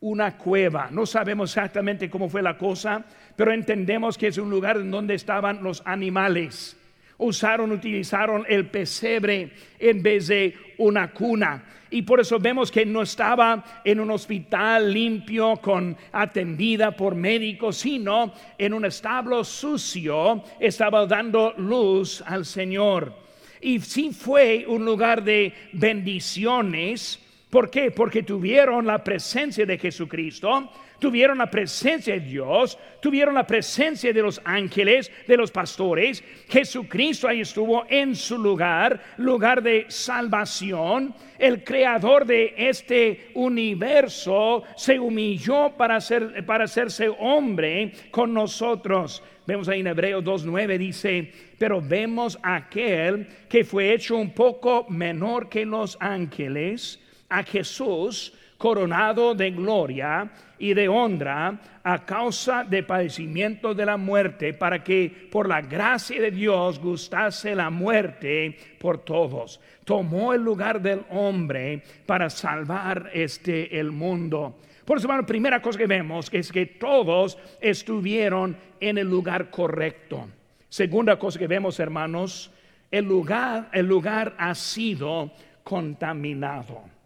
una 0.00 0.36
cueva. 0.36 0.88
No 0.90 1.06
sabemos 1.06 1.50
exactamente 1.50 2.08
cómo 2.08 2.28
fue 2.28 2.42
la 2.42 2.56
cosa, 2.56 3.04
pero 3.34 3.52
entendemos 3.52 4.16
que 4.16 4.28
es 4.28 4.38
un 4.38 4.50
lugar 4.50 4.76
en 4.76 4.90
donde 4.90 5.14
estaban 5.14 5.62
los 5.62 5.82
animales. 5.84 6.76
Usaron, 7.20 7.72
utilizaron 7.72 8.44
el 8.48 8.66
pesebre 8.66 9.50
en 9.78 10.02
vez 10.02 10.26
de 10.28 10.54
una 10.78 11.12
cuna 11.12 11.64
y 11.90 12.02
por 12.02 12.20
eso 12.20 12.38
vemos 12.38 12.70
que 12.70 12.86
no 12.86 13.02
estaba 13.02 13.82
en 13.84 13.98
un 13.98 14.10
hospital 14.12 14.92
limpio 14.92 15.56
con 15.56 15.96
atendida 16.12 16.92
por 16.92 17.16
médicos, 17.16 17.78
sino 17.78 18.32
en 18.56 18.72
un 18.72 18.84
establo 18.84 19.42
sucio, 19.42 20.44
estaba 20.60 21.06
dando 21.06 21.52
luz 21.56 22.22
al 22.24 22.46
Señor. 22.46 23.12
Y 23.60 23.80
sí 23.80 24.12
fue 24.12 24.64
un 24.66 24.84
lugar 24.84 25.24
de 25.24 25.52
bendiciones. 25.72 27.18
¿Por 27.50 27.68
qué? 27.68 27.90
Porque 27.90 28.22
tuvieron 28.22 28.86
la 28.86 29.02
presencia 29.02 29.66
de 29.66 29.76
Jesucristo, 29.76 30.70
tuvieron 31.00 31.38
la 31.38 31.50
presencia 31.50 32.14
de 32.14 32.20
Dios, 32.20 32.78
tuvieron 33.00 33.34
la 33.34 33.44
presencia 33.44 34.12
de 34.12 34.22
los 34.22 34.40
ángeles, 34.44 35.10
de 35.26 35.36
los 35.36 35.50
pastores. 35.50 36.22
Jesucristo 36.48 37.26
ahí 37.26 37.40
estuvo 37.40 37.84
en 37.88 38.14
su 38.14 38.38
lugar, 38.38 39.02
lugar 39.16 39.64
de 39.64 39.86
salvación. 39.88 41.12
El 41.40 41.64
creador 41.64 42.24
de 42.24 42.54
este 42.56 43.30
universo 43.34 44.62
se 44.76 45.00
humilló 45.00 45.72
para, 45.76 46.00
ser, 46.00 46.46
para 46.46 46.64
hacerse 46.64 47.08
hombre 47.08 47.92
con 48.12 48.32
nosotros. 48.32 49.24
Vemos 49.44 49.68
ahí 49.68 49.80
en 49.80 49.88
Hebreos 49.88 50.22
2.9 50.22 50.78
dice, 50.78 51.32
pero 51.58 51.82
vemos 51.82 52.38
aquel 52.44 53.26
que 53.48 53.64
fue 53.64 53.92
hecho 53.92 54.16
un 54.16 54.30
poco 54.32 54.86
menor 54.88 55.48
que 55.48 55.66
los 55.66 55.96
ángeles, 55.98 57.00
a 57.30 57.42
Jesús 57.42 58.34
coronado 58.60 59.34
de 59.34 59.52
gloria 59.52 60.30
y 60.58 60.74
de 60.74 60.86
honra 60.86 61.58
a 61.82 62.04
causa 62.04 62.62
de 62.62 62.82
padecimiento 62.82 63.72
de 63.74 63.86
la 63.86 63.96
muerte, 63.96 64.52
para 64.52 64.84
que 64.84 65.28
por 65.32 65.48
la 65.48 65.62
gracia 65.62 66.20
de 66.20 66.30
Dios 66.30 66.78
gustase 66.78 67.54
la 67.54 67.70
muerte 67.70 68.54
por 68.78 68.98
todos. 68.98 69.58
Tomó 69.84 70.34
el 70.34 70.42
lugar 70.42 70.82
del 70.82 71.00
hombre 71.08 71.82
para 72.04 72.28
salvar 72.28 73.10
este 73.14 73.80
el 73.80 73.90
mundo. 73.90 74.58
Por 74.84 74.98
eso, 74.98 75.08
la 75.08 75.24
primera 75.24 75.62
cosa 75.62 75.78
que 75.78 75.86
vemos 75.86 76.28
es 76.30 76.52
que 76.52 76.66
todos 76.66 77.38
estuvieron 77.62 78.54
en 78.78 78.98
el 78.98 79.08
lugar 79.08 79.48
correcto. 79.48 80.28
Segunda 80.68 81.18
cosa 81.18 81.38
que 81.38 81.46
vemos, 81.46 81.80
hermanos, 81.80 82.50
el 82.90 83.06
lugar, 83.06 83.70
el 83.72 83.86
lugar 83.86 84.34
ha 84.36 84.54
sido 84.54 85.32
contaminado. 85.64 86.99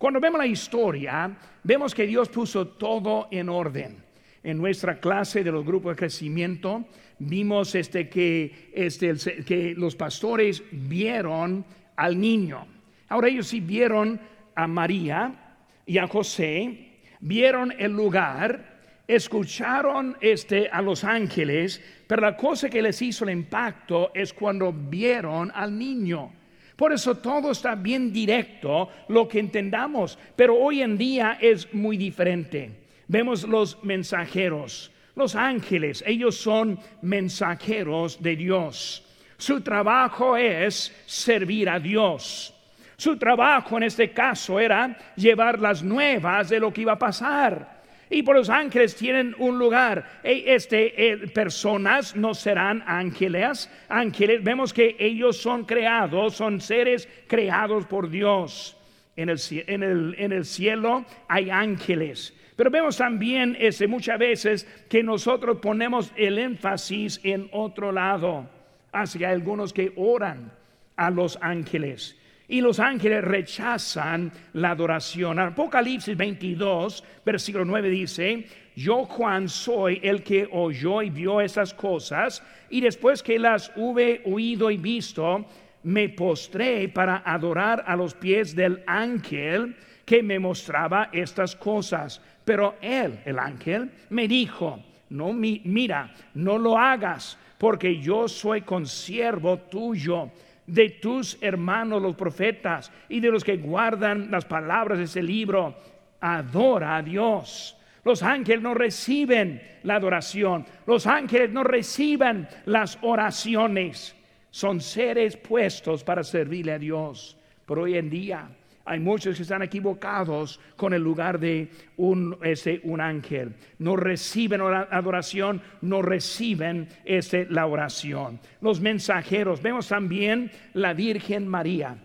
Cuando 0.00 0.18
vemos 0.18 0.38
la 0.38 0.46
historia, 0.46 1.30
vemos 1.62 1.94
que 1.94 2.06
Dios 2.06 2.30
puso 2.30 2.68
todo 2.68 3.28
en 3.30 3.50
orden. 3.50 4.02
En 4.42 4.56
nuestra 4.56 4.98
clase 4.98 5.44
de 5.44 5.52
los 5.52 5.62
grupos 5.62 5.92
de 5.92 5.98
crecimiento 5.98 6.86
vimos 7.18 7.74
este, 7.74 8.08
que, 8.08 8.70
este, 8.72 9.14
que 9.44 9.74
los 9.76 9.94
pastores 9.96 10.62
vieron 10.72 11.66
al 11.96 12.18
niño. 12.18 12.66
Ahora 13.10 13.28
ellos 13.28 13.48
sí 13.48 13.60
vieron 13.60 14.18
a 14.54 14.66
María 14.66 15.58
y 15.84 15.98
a 15.98 16.06
José, 16.06 16.92
vieron 17.20 17.70
el 17.78 17.92
lugar, 17.92 18.80
escucharon 19.06 20.16
este, 20.22 20.70
a 20.70 20.80
los 20.80 21.04
ángeles, 21.04 21.78
pero 22.06 22.22
la 22.22 22.38
cosa 22.38 22.70
que 22.70 22.80
les 22.80 23.02
hizo 23.02 23.24
el 23.24 23.32
impacto 23.32 24.12
es 24.14 24.32
cuando 24.32 24.72
vieron 24.72 25.52
al 25.54 25.78
niño. 25.78 26.39
Por 26.80 26.94
eso 26.94 27.14
todo 27.16 27.50
está 27.50 27.74
bien 27.74 28.10
directo, 28.10 28.88
lo 29.08 29.28
que 29.28 29.38
entendamos, 29.38 30.18
pero 30.34 30.56
hoy 30.56 30.80
en 30.80 30.96
día 30.96 31.36
es 31.38 31.74
muy 31.74 31.98
diferente. 31.98 32.70
Vemos 33.06 33.46
los 33.46 33.84
mensajeros, 33.84 34.90
los 35.14 35.36
ángeles, 35.36 36.02
ellos 36.06 36.36
son 36.36 36.78
mensajeros 37.02 38.22
de 38.22 38.34
Dios. 38.34 39.04
Su 39.36 39.60
trabajo 39.60 40.38
es 40.38 40.90
servir 41.04 41.68
a 41.68 41.78
Dios. 41.78 42.54
Su 42.96 43.18
trabajo 43.18 43.76
en 43.76 43.82
este 43.82 44.12
caso 44.12 44.58
era 44.58 44.96
llevar 45.16 45.58
las 45.58 45.82
nuevas 45.82 46.48
de 46.48 46.60
lo 46.60 46.72
que 46.72 46.80
iba 46.80 46.92
a 46.92 46.98
pasar. 46.98 47.79
Y 48.12 48.24
por 48.24 48.34
los 48.34 48.50
ángeles 48.50 48.96
tienen 48.96 49.36
un 49.38 49.56
lugar. 49.56 50.20
Este, 50.24 51.12
eh, 51.12 51.16
personas 51.28 52.16
no 52.16 52.34
serán 52.34 52.82
ángeles. 52.84 53.70
Ángeles, 53.88 54.42
vemos 54.42 54.72
que 54.72 54.96
ellos 54.98 55.36
son 55.36 55.64
creados, 55.64 56.34
son 56.34 56.60
seres 56.60 57.08
creados 57.28 57.86
por 57.86 58.10
Dios. 58.10 58.76
En 59.16 59.28
el, 59.28 60.14
en 60.18 60.32
el, 60.32 60.44
cielo 60.44 61.04
hay 61.28 61.50
ángeles. 61.50 62.34
Pero 62.56 62.70
vemos 62.70 62.96
también 62.96 63.56
ese, 63.60 63.86
muchas 63.86 64.18
veces 64.18 64.66
que 64.88 65.02
nosotros 65.02 65.58
ponemos 65.58 66.12
el 66.16 66.38
énfasis 66.38 67.20
en 67.22 67.48
otro 67.52 67.92
lado. 67.92 68.48
Hay 68.92 69.24
algunos 69.24 69.72
que 69.72 69.92
oran 69.94 70.52
a 70.96 71.10
los 71.10 71.38
ángeles 71.40 72.19
y 72.50 72.60
los 72.60 72.80
ángeles 72.80 73.22
rechazan 73.22 74.32
la 74.54 74.72
adoración. 74.72 75.38
Apocalipsis 75.38 76.16
22, 76.16 77.04
versículo 77.24 77.64
9 77.64 77.88
dice, 77.88 78.44
yo 78.74 79.04
Juan 79.04 79.48
soy 79.48 80.00
el 80.02 80.24
que 80.24 80.48
oyó 80.50 81.00
y 81.00 81.10
vio 81.10 81.40
esas 81.40 81.72
cosas, 81.72 82.42
y 82.68 82.80
después 82.80 83.22
que 83.22 83.38
las 83.38 83.70
hube 83.76 84.22
oído 84.26 84.68
y 84.70 84.76
visto, 84.76 85.46
me 85.84 86.08
postré 86.08 86.88
para 86.88 87.22
adorar 87.24 87.84
a 87.86 87.94
los 87.94 88.14
pies 88.14 88.54
del 88.56 88.82
ángel 88.84 89.76
que 90.04 90.20
me 90.20 90.40
mostraba 90.40 91.08
estas 91.12 91.54
cosas. 91.54 92.20
Pero 92.44 92.74
él, 92.82 93.20
el 93.24 93.38
ángel, 93.38 93.92
me 94.10 94.26
dijo, 94.26 94.82
no 95.10 95.32
mira, 95.32 96.12
no 96.34 96.58
lo 96.58 96.76
hagas, 96.76 97.38
porque 97.58 98.00
yo 98.00 98.26
soy 98.26 98.62
consiervo 98.62 99.58
tuyo 99.58 100.30
de 100.70 100.90
tus 100.90 101.36
hermanos 101.40 102.00
los 102.00 102.14
profetas 102.16 102.92
y 103.08 103.20
de 103.20 103.30
los 103.30 103.44
que 103.44 103.56
guardan 103.56 104.30
las 104.30 104.44
palabras 104.44 104.98
de 104.98 105.04
ese 105.04 105.22
libro. 105.22 105.74
Adora 106.20 106.96
a 106.96 107.02
Dios. 107.02 107.76
Los 108.04 108.22
ángeles 108.22 108.62
no 108.62 108.74
reciben 108.74 109.60
la 109.82 109.96
adoración. 109.96 110.64
Los 110.86 111.06
ángeles 111.06 111.50
no 111.50 111.64
reciben 111.64 112.48
las 112.66 112.98
oraciones. 113.02 114.14
Son 114.50 114.80
seres 114.80 115.36
puestos 115.36 116.02
para 116.04 116.22
servirle 116.24 116.72
a 116.72 116.78
Dios. 116.78 117.36
Por 117.66 117.78
hoy 117.78 117.96
en 117.96 118.10
día 118.10 118.48
hay 118.90 118.98
muchos 118.98 119.36
que 119.36 119.42
están 119.42 119.62
equivocados 119.62 120.58
con 120.74 120.92
el 120.92 121.00
lugar 121.00 121.38
de 121.38 121.70
un, 121.96 122.36
un 122.82 123.00
ángel. 123.00 123.54
No 123.78 123.94
reciben 123.94 124.60
adoración, 124.60 125.62
no 125.80 126.02
reciben 126.02 126.88
ese, 127.04 127.46
la 127.50 127.66
oración. 127.66 128.40
Los 128.60 128.80
mensajeros, 128.80 129.62
vemos 129.62 129.86
también 129.86 130.50
la 130.74 130.92
Virgen 130.92 131.46
María. 131.46 131.98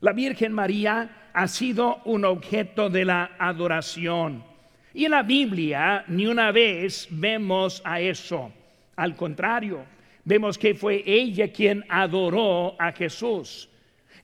La 0.00 0.12
Virgen 0.12 0.52
María 0.52 1.30
ha 1.32 1.48
sido 1.48 2.02
un 2.04 2.26
objeto 2.26 2.90
de 2.90 3.06
la 3.06 3.30
adoración. 3.38 4.44
Y 4.92 5.06
en 5.06 5.12
la 5.12 5.22
Biblia 5.22 6.04
ni 6.06 6.26
una 6.26 6.52
vez 6.52 7.08
vemos 7.10 7.80
a 7.82 7.98
eso. 7.98 8.52
Al 8.94 9.16
contrario, 9.16 9.86
vemos 10.22 10.58
que 10.58 10.74
fue 10.74 11.02
ella 11.06 11.50
quien 11.50 11.82
adoró 11.88 12.76
a 12.78 12.92
Jesús. 12.92 13.70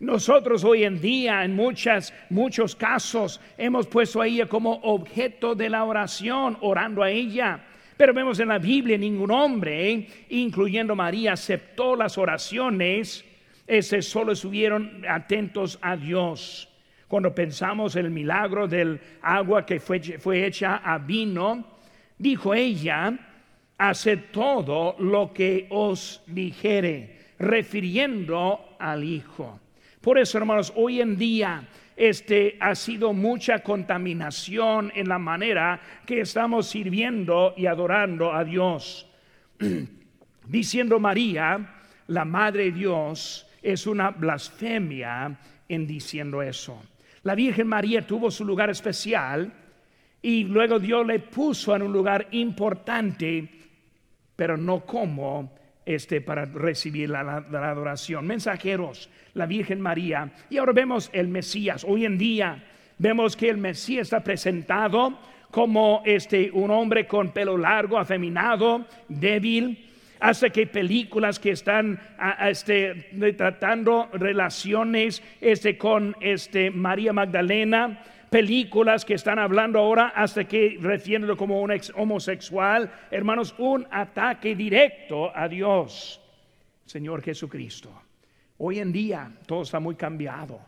Nosotros 0.05 0.65
hoy 0.65 0.85
en 0.85 1.01
día, 1.01 1.45
en 1.45 1.57
muchas, 1.57 2.13
muchos 2.29 2.77
casos, 2.77 3.41
hemos 3.57 3.87
puesto 3.87 4.21
a 4.21 4.27
ella 4.27 4.47
como 4.47 4.75
objeto 4.83 5.55
de 5.55 5.71
la 5.71 5.83
oración, 5.85 6.59
orando 6.61 7.03
a 7.03 7.11
ella. 7.11 7.65
Pero 7.97 8.13
vemos 8.13 8.39
en 8.39 8.49
la 8.49 8.59
Biblia 8.59 8.99
ningún 8.99 9.31
hombre, 9.31 10.07
incluyendo 10.29 10.95
María, 10.95 11.33
aceptó 11.33 11.97
las 11.97 12.19
oraciones, 12.19 13.25
ese 13.67 14.03
solo 14.03 14.33
estuvieron 14.33 15.05
atentos 15.09 15.79
a 15.81 15.97
Dios. 15.97 16.69
Cuando 17.09 17.35
pensamos 17.35 17.97
en 17.97 18.05
el 18.05 18.11
milagro 18.11 18.69
del 18.69 19.01
agua 19.23 19.65
que 19.65 19.81
fue, 19.81 20.01
fue 20.01 20.45
hecha 20.45 20.83
a 20.85 20.99
vino, 20.99 21.65
dijo 22.19 22.53
ella, 22.53 23.19
haced 23.79 24.19
todo 24.33 24.97
lo 24.99 25.33
que 25.33 25.67
os 25.71 26.23
dijere, 26.27 27.21
refiriendo 27.39 28.77
al 28.79 29.03
Hijo. 29.03 29.61
Por 30.05 30.19
eso, 30.19 30.37
hermanos, 30.37 30.71
hoy 30.77 31.01
en 31.01 31.17
día 31.17 31.67
este 31.97 32.59
ha 32.61 32.75
sido 32.75 33.15
mucha 33.15 33.61
contaminación 33.61 34.93
en 34.95 35.09
la 35.09 35.19
manera 35.19 35.81
que 36.05 36.21
estamos 36.21 36.67
sirviendo 36.67 37.55
y 37.57 37.65
adorando 37.65 38.31
a 38.31 38.45
Dios. 38.45 39.11
Diciendo 40.47 41.01
María, 41.01 41.77
la 42.09 42.27
Madre 42.27 42.65
de 42.65 42.73
Dios, 42.73 43.47
es 43.63 43.87
una 43.87 44.11
blasfemia 44.11 45.39
en 45.71 45.87
diciendo 45.87 46.43
eso. 46.43 46.83
La 47.23 47.35
Virgen 47.35 47.67
María 47.67 48.07
tuvo 48.07 48.31
su 48.31 48.45
lugar 48.45 48.69
especial 48.69 49.51
y 50.21 50.45
luego 50.45 50.79
Dios 50.79 51.07
le 51.07 51.21
puso 51.21 51.75
en 51.75 51.81
un 51.81 51.93
lugar 51.95 52.29
importante, 52.33 53.49
pero 54.37 54.59
no 54.59 54.85
como 54.85 55.64
este 55.87 56.21
para 56.21 56.45
recibir 56.45 57.11
la, 57.11 57.21
adoración. 57.21 58.27
Mensajeros, 58.27 59.09
la 59.35 59.47
Virgen 59.47 59.81
María. 59.81 60.31
Y 60.51 60.59
ahora 60.59 60.73
vemos 60.73 61.11
el 61.13 61.29
Mesías. 61.29 61.85
Hoy 61.87 62.05
en 62.05 62.19
día 62.19 62.65
vemos 62.99 63.37
que 63.37 63.49
el 63.49 63.59
Mesías 63.59 64.07
está 64.07 64.23
presentado 64.23 65.19
como 65.51 66.03
este 66.05 66.51
un 66.53 66.71
hombre 66.71 67.07
con 67.07 67.31
pelo 67.31 67.57
largo, 67.57 67.99
afeminado, 67.99 68.87
débil, 69.09 69.89
hace 70.19 70.51
que 70.51 70.67
películas 70.67 71.39
que 71.39 71.51
están 71.51 72.01
este, 72.41 73.11
tratando 73.37 74.09
relaciones 74.15 75.23
este, 75.41 75.77
con 75.77 76.17
este, 76.21 76.71
María 76.71 77.13
Magdalena, 77.13 78.03
películas 78.35 79.05
que 79.05 79.15
están 79.15 79.39
hablando 79.39 79.79
ahora 79.79 80.09
hasta 80.09 80.43
que 80.43 80.77
refieren 80.81 81.37
como 81.37 81.61
un 81.61 81.71
ex 81.71 81.93
homosexual, 81.95 82.93
hermanos, 83.09 83.55
un 83.59 83.87
ataque 83.93 84.57
directo 84.57 85.31
a 85.33 85.47
Dios, 85.47 86.21
Señor 86.85 87.23
Jesucristo. 87.23 87.93
Hoy 88.59 88.81
en 88.81 88.91
día 88.91 89.31
todo 89.47 89.63
está 89.63 89.79
muy 89.79 89.95
cambiado. 89.95 90.59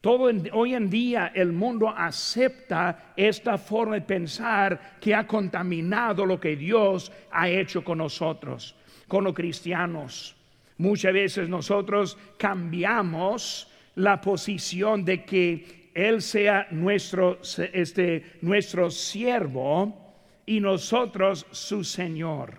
Todo 0.00 0.30
hoy 0.52 0.74
en 0.74 0.88
día 0.88 1.32
el 1.34 1.50
mundo 1.50 1.88
acepta 1.88 3.12
esta 3.16 3.58
forma 3.58 3.96
de 3.96 4.02
pensar 4.02 4.98
que 5.00 5.12
ha 5.12 5.26
contaminado 5.26 6.24
lo 6.24 6.38
que 6.38 6.54
Dios 6.54 7.10
ha 7.32 7.48
hecho 7.48 7.82
con 7.82 7.98
nosotros 7.98 8.76
con 9.08 9.24
los 9.24 9.34
cristianos. 9.34 10.36
Muchas 10.76 11.12
veces 11.12 11.48
nosotros 11.48 12.16
cambiamos 12.36 13.66
la 13.96 14.20
posición 14.20 15.04
de 15.04 15.24
que 15.24 15.77
Él 15.98 16.22
sea 16.22 16.68
nuestro, 16.70 17.40
este, 17.72 18.22
nuestro 18.42 18.88
siervo 18.88 20.14
y 20.46 20.60
nosotros 20.60 21.44
su 21.50 21.82
Señor. 21.82 22.54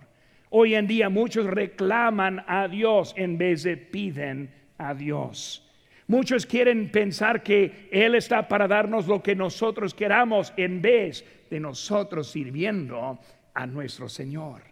Hoy 0.50 0.75
en 0.75 0.88
día 0.88 1.08
muchos 1.08 1.46
reclaman 1.46 2.43
a 2.46 2.67
Dios 2.67 3.13
en 3.15 3.38
vez 3.38 3.63
de 3.63 3.77
piden 3.77 4.53
a 4.77 4.93
Dios. 4.93 5.65
Muchos 6.08 6.46
quieren 6.46 6.91
pensar 6.91 7.41
que 7.41 7.88
Él 7.93 8.15
está 8.15 8.46
para 8.46 8.67
darnos 8.67 9.08
lo 9.08 9.24
que 9.24 9.38
nosotros 9.38 9.93
queramos 9.93 10.51
en 10.58 10.81
vez 10.81 11.24
de 11.50 11.62
nosotros 11.62 12.29
sirviendo 12.29 13.19
a 13.53 13.65
nuestro 13.65 14.10
Señor 14.10 14.63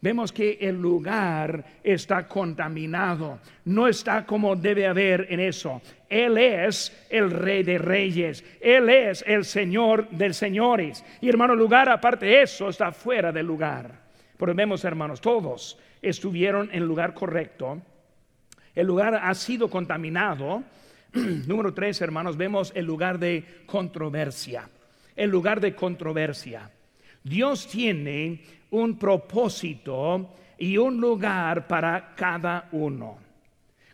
vemos 0.00 0.32
que 0.32 0.58
el 0.60 0.80
lugar 0.80 1.64
está 1.82 2.26
contaminado, 2.26 3.38
no 3.64 3.88
está 3.88 4.24
como 4.24 4.56
debe 4.56 4.86
haber 4.86 5.26
en 5.30 5.40
eso. 5.40 5.82
Él 6.08 6.38
es 6.38 7.06
el 7.10 7.30
rey 7.30 7.62
de 7.62 7.78
reyes, 7.78 8.44
Él 8.60 8.88
es 8.88 9.24
el 9.26 9.44
Señor 9.44 10.08
de 10.10 10.32
señores. 10.32 11.04
Y 11.20 11.28
hermano, 11.28 11.54
lugar 11.54 11.88
aparte 11.88 12.26
de 12.26 12.42
eso 12.42 12.68
está 12.68 12.92
fuera 12.92 13.32
del 13.32 13.46
lugar. 13.46 14.08
Pero 14.38 14.54
vemos, 14.54 14.84
hermanos, 14.84 15.20
todos 15.20 15.78
estuvieron 16.00 16.68
en 16.70 16.82
el 16.82 16.88
lugar 16.88 17.12
correcto. 17.12 17.82
El 18.74 18.86
lugar 18.86 19.16
ha 19.16 19.34
sido 19.34 19.68
contaminado. 19.68 20.62
Número 21.12 21.74
tres, 21.74 22.00
hermanos, 22.00 22.36
vemos 22.36 22.72
el 22.76 22.84
lugar 22.84 23.18
de 23.18 23.64
controversia. 23.66 24.68
El 25.16 25.30
lugar 25.30 25.60
de 25.60 25.74
controversia. 25.74 26.70
Dios 27.22 27.66
tiene 27.68 28.42
un 28.70 28.98
propósito 28.98 30.34
y 30.58 30.76
un 30.76 31.00
lugar 31.00 31.66
para 31.66 32.14
cada 32.14 32.68
uno. 32.72 33.18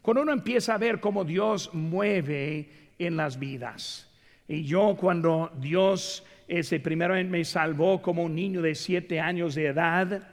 Cuando 0.02 0.22
uno 0.22 0.32
empieza 0.32 0.74
a 0.74 0.78
ver 0.78 1.00
cómo 1.00 1.24
Dios 1.24 1.70
mueve 1.72 2.68
en 2.98 3.16
las 3.16 3.38
vidas, 3.38 4.10
y 4.46 4.64
yo 4.64 4.96
cuando 4.98 5.50
Dios 5.58 6.24
ese 6.46 6.78
primero 6.80 7.14
me 7.24 7.44
salvó 7.44 8.02
como 8.02 8.24
un 8.24 8.34
niño 8.34 8.60
de 8.60 8.74
siete 8.74 9.20
años 9.20 9.54
de 9.54 9.66
edad, 9.66 10.28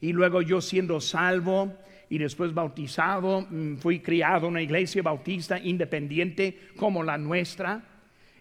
y 0.00 0.12
luego 0.12 0.42
yo 0.42 0.60
siendo 0.60 1.00
salvo 1.00 1.72
y 2.08 2.18
después 2.18 2.52
bautizado, 2.52 3.46
mm, 3.48 3.76
fui 3.76 4.00
criado 4.00 4.46
en 4.46 4.52
una 4.52 4.62
iglesia 4.62 5.02
bautista 5.02 5.58
independiente 5.58 6.58
como 6.76 7.02
la 7.02 7.18
nuestra, 7.18 7.82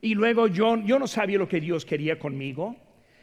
y 0.02 0.14
luego 0.16 0.48
yo, 0.48 0.78
yo 0.84 1.00
no 1.00 1.08
sabía 1.08 1.38
lo 1.38 1.48
que 1.48 1.62
Dios 1.62 1.86
quería 1.86 2.18
conmigo. 2.18 2.76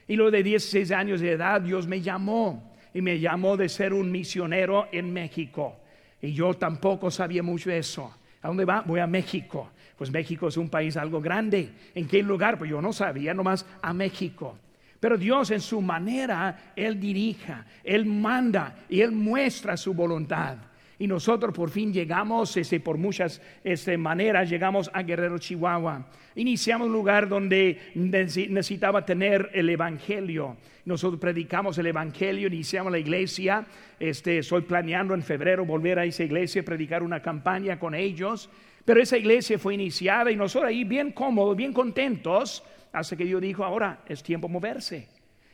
Y 0.09 0.17
luego 0.17 0.31
de 0.31 0.43
16 0.43 0.91
años 0.91 1.21
de 1.21 1.33
edad 1.33 1.61
Dios 1.61 1.87
me 1.87 2.01
llamó 2.01 2.75
y 2.95 3.03
me 3.03 3.21
llamó 3.21 3.57
de 3.57 3.69
ser 3.69 3.93
un 3.93 4.11
misionero 4.11 4.89
en 4.91 5.13
México. 5.13 5.77
Y 6.21 6.33
yo 6.33 6.55
tampoco 6.55 7.11
sabía 7.11 7.43
mucho 7.43 7.71
eso. 7.71 8.13
¿A 8.43 8.49
dónde 8.49 8.65
va? 8.65 8.81
Voy 8.81 9.01
a 9.01 9.07
México. 9.07 9.71
Pues 9.97 10.11
México 10.11 10.49
es 10.49 10.57
un 10.57 10.71
país 10.71 10.97
algo 10.97 11.21
grande. 11.21 11.71
¿En 11.95 12.09
qué 12.09 12.23
lugar? 12.23 12.59
Pues 12.59 12.71
yo 12.71 12.81
no 12.81 12.93
sabía, 12.93 13.35
nomás 13.35 13.67
a 13.83 13.93
México. 13.93 14.57
Pero 14.99 15.17
Dios 15.17 15.51
en 15.51 15.61
su 15.61 15.81
manera, 15.81 16.73
Él 16.75 16.99
dirija, 16.99 17.67
Él 17.85 18.05
manda 18.07 18.77
y 18.89 19.01
Él 19.01 19.13
muestra 19.13 19.77
su 19.77 19.95
voluntad. 19.95 20.57
Y 21.01 21.07
nosotros 21.07 21.55
por 21.55 21.71
fin 21.71 21.93
llegamos, 21.93 22.57
ese, 22.57 22.81
por 22.81 22.99
muchas 22.99 23.41
este, 23.63 23.97
maneras, 23.97 24.51
llegamos 24.51 24.91
a 24.93 25.03
Guerrero, 25.03 25.39
Chihuahua. 25.39 26.07
Iniciamos 26.35 26.89
un 26.89 26.93
lugar 26.93 27.29
donde 27.29 27.79
necesitaba 27.95 29.07
tener 29.07 29.51
el 29.55 29.71
Evangelio. 29.71 30.57
Nosotros 30.85 31.21
predicamos 31.21 31.79
el 31.79 31.87
Evangelio, 31.87 32.49
iniciamos 32.49 32.91
la 32.91 32.99
iglesia. 32.99 33.65
Este, 34.01 34.39
estoy 34.39 34.63
planeando 34.63 35.15
en 35.15 35.23
febrero 35.23 35.65
volver 35.65 36.01
a 36.01 36.05
esa 36.05 36.25
iglesia, 36.25 36.65
predicar 36.65 37.05
una 37.05 37.23
campaña 37.23 37.79
con 37.79 37.95
ellos. 37.95 38.51
Pero 38.85 39.01
esa 39.01 39.17
iglesia 39.17 39.59
fue 39.59 39.75
iniciada 39.75 40.33
y 40.33 40.37
nosotros 40.37 40.71
ahí 40.71 40.83
bien 40.83 41.13
cómodos, 41.13 41.57
bien 41.57 41.73
contentos, 41.73 42.65
hasta 42.93 43.17
que 43.17 43.25
Dios 43.25 43.41
dijo, 43.41 43.65
ahora 43.65 44.01
es 44.09 44.23
tiempo 44.23 44.49
moverse. 44.49 45.07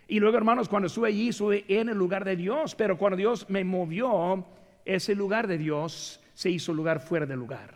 Y 0.09 0.21
luego, 0.21 0.37
hermanos, 0.37 0.69
cuando 0.69 0.87
estuve 0.87 1.09
allí, 1.09 1.29
estuve 1.29 1.65
en 1.69 1.89
el 1.89 1.99
lugar 1.99 2.25
de 2.25 2.37
Dios, 2.37 2.75
pero 2.75 2.97
cuando 2.97 3.17
Dios 3.17 3.51
me 3.51 3.65
movió, 3.65 4.47
ese 4.85 5.15
lugar 5.15 5.47
de 5.47 5.59
Dios 5.59 6.21
se 6.35 6.51
hizo 6.51 6.75
lugar 6.75 7.01
fuera 7.01 7.27
de 7.27 7.37
lugar. 7.37 7.75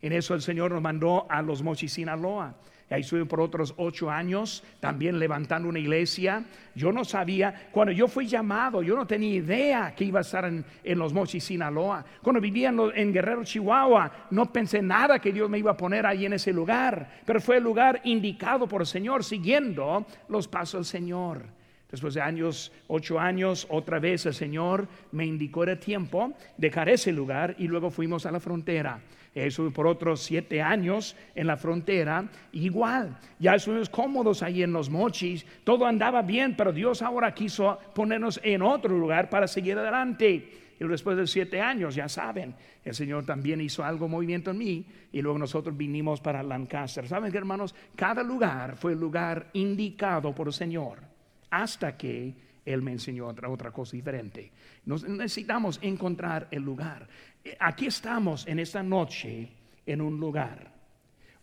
En 0.00 0.12
eso 0.12 0.34
el 0.34 0.42
Señor 0.42 0.70
nos 0.70 0.82
mandó 0.82 1.26
a 1.28 1.42
los 1.42 1.62
Mochis, 1.62 1.92
Sinaloa. 1.92 2.54
Ahí 2.90 3.02
estuve 3.02 3.26
por 3.26 3.40
otros 3.42 3.74
ocho 3.76 4.10
años, 4.10 4.64
también 4.80 5.18
levantando 5.18 5.68
una 5.68 5.78
iglesia. 5.78 6.44
Yo 6.74 6.90
no 6.90 7.04
sabía, 7.04 7.68
cuando 7.70 7.92
yo 7.92 8.08
fui 8.08 8.26
llamado, 8.26 8.82
yo 8.82 8.96
no 8.96 9.06
tenía 9.06 9.34
idea 9.34 9.94
que 9.94 10.04
iba 10.04 10.20
a 10.20 10.22
estar 10.22 10.46
en, 10.46 10.64
los 10.98 11.12
Mochis, 11.12 11.44
Sinaloa. 11.44 12.02
Cuando 12.22 12.40
vivía 12.40 12.70
en, 12.70 12.80
en, 12.94 13.12
Guerrero, 13.12 13.44
Chihuahua, 13.44 14.28
no 14.30 14.50
pensé 14.50 14.80
nada 14.80 15.18
que 15.18 15.32
Dios 15.32 15.50
me 15.50 15.58
iba 15.58 15.72
a 15.72 15.76
poner 15.76 16.06
ahí 16.06 16.24
en 16.24 16.32
ese 16.32 16.50
lugar. 16.50 17.20
Pero 17.26 17.42
fue 17.42 17.58
el 17.58 17.64
lugar 17.64 18.00
indicado 18.04 18.66
por 18.66 18.80
el 18.80 18.86
Señor, 18.86 19.22
siguiendo 19.22 20.06
los 20.28 20.48
pasos 20.48 20.78
del 20.78 21.00
Señor. 21.00 21.57
Después 21.90 22.12
de 22.12 22.20
años, 22.20 22.70
ocho 22.86 23.18
años, 23.18 23.66
otra 23.70 23.98
vez 23.98 24.26
el 24.26 24.34
Señor 24.34 24.86
me 25.10 25.24
indicó 25.24 25.64
el 25.64 25.78
tiempo 25.78 26.34
dejar 26.58 26.90
ese 26.90 27.12
lugar 27.12 27.56
y 27.58 27.66
luego 27.66 27.90
fuimos 27.90 28.26
a 28.26 28.30
la 28.30 28.40
frontera. 28.40 29.00
Eso 29.34 29.70
por 29.70 29.86
otros 29.86 30.20
siete 30.20 30.60
años 30.60 31.16
en 31.34 31.46
la 31.46 31.56
frontera, 31.56 32.28
igual. 32.52 33.16
Ya 33.38 33.54
estuvimos 33.54 33.88
cómodos 33.88 34.42
ahí 34.42 34.62
en 34.62 34.72
los 34.72 34.90
mochis, 34.90 35.46
todo 35.64 35.86
andaba 35.86 36.20
bien, 36.20 36.56
pero 36.56 36.72
Dios 36.72 37.00
ahora 37.00 37.32
quiso 37.32 37.78
ponernos 37.94 38.38
en 38.42 38.60
otro 38.60 38.98
lugar 38.98 39.30
para 39.30 39.46
seguir 39.46 39.78
adelante. 39.78 40.74
Y 40.78 40.86
después 40.86 41.16
de 41.16 41.26
siete 41.26 41.60
años, 41.60 41.94
ya 41.94 42.08
saben, 42.08 42.54
el 42.84 42.94
Señor 42.94 43.24
también 43.24 43.60
hizo 43.60 43.82
algo 43.82 44.08
movimiento 44.08 44.50
en 44.50 44.58
mí 44.58 44.86
y 45.10 45.22
luego 45.22 45.38
nosotros 45.38 45.76
vinimos 45.76 46.20
para 46.20 46.42
Lancaster. 46.42 47.08
¿Saben, 47.08 47.34
hermanos? 47.34 47.74
Cada 47.96 48.22
lugar 48.22 48.76
fue 48.76 48.92
el 48.92 49.00
lugar 49.00 49.48
indicado 49.54 50.34
por 50.34 50.48
el 50.48 50.52
Señor 50.52 51.17
hasta 51.50 51.96
que 51.96 52.34
Él 52.64 52.82
me 52.82 52.92
enseñó 52.92 53.26
otra, 53.26 53.48
otra 53.48 53.70
cosa 53.70 53.96
diferente. 53.96 54.52
necesitamos 54.84 55.78
encontrar 55.82 56.48
el 56.50 56.62
lugar. 56.62 57.08
Eh, 57.44 57.56
aquí 57.58 57.86
estamos 57.86 58.46
en 58.46 58.58
esta 58.58 58.82
noche 58.82 59.48
en 59.86 60.00
un 60.00 60.18
lugar, 60.20 60.72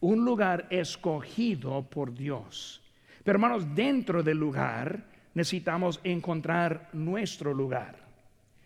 un 0.01 0.23
lugar 0.23 0.67
escogido 0.69 1.89
por 1.89 2.13
Dios. 2.13 2.81
Pero 3.23 3.37
hermanos, 3.37 3.73
dentro 3.73 4.21
del 4.21 4.37
lugar 4.37 5.03
necesitamos 5.33 5.99
encontrar 6.03 6.89
nuestro 6.93 7.53
lugar. 7.53 7.97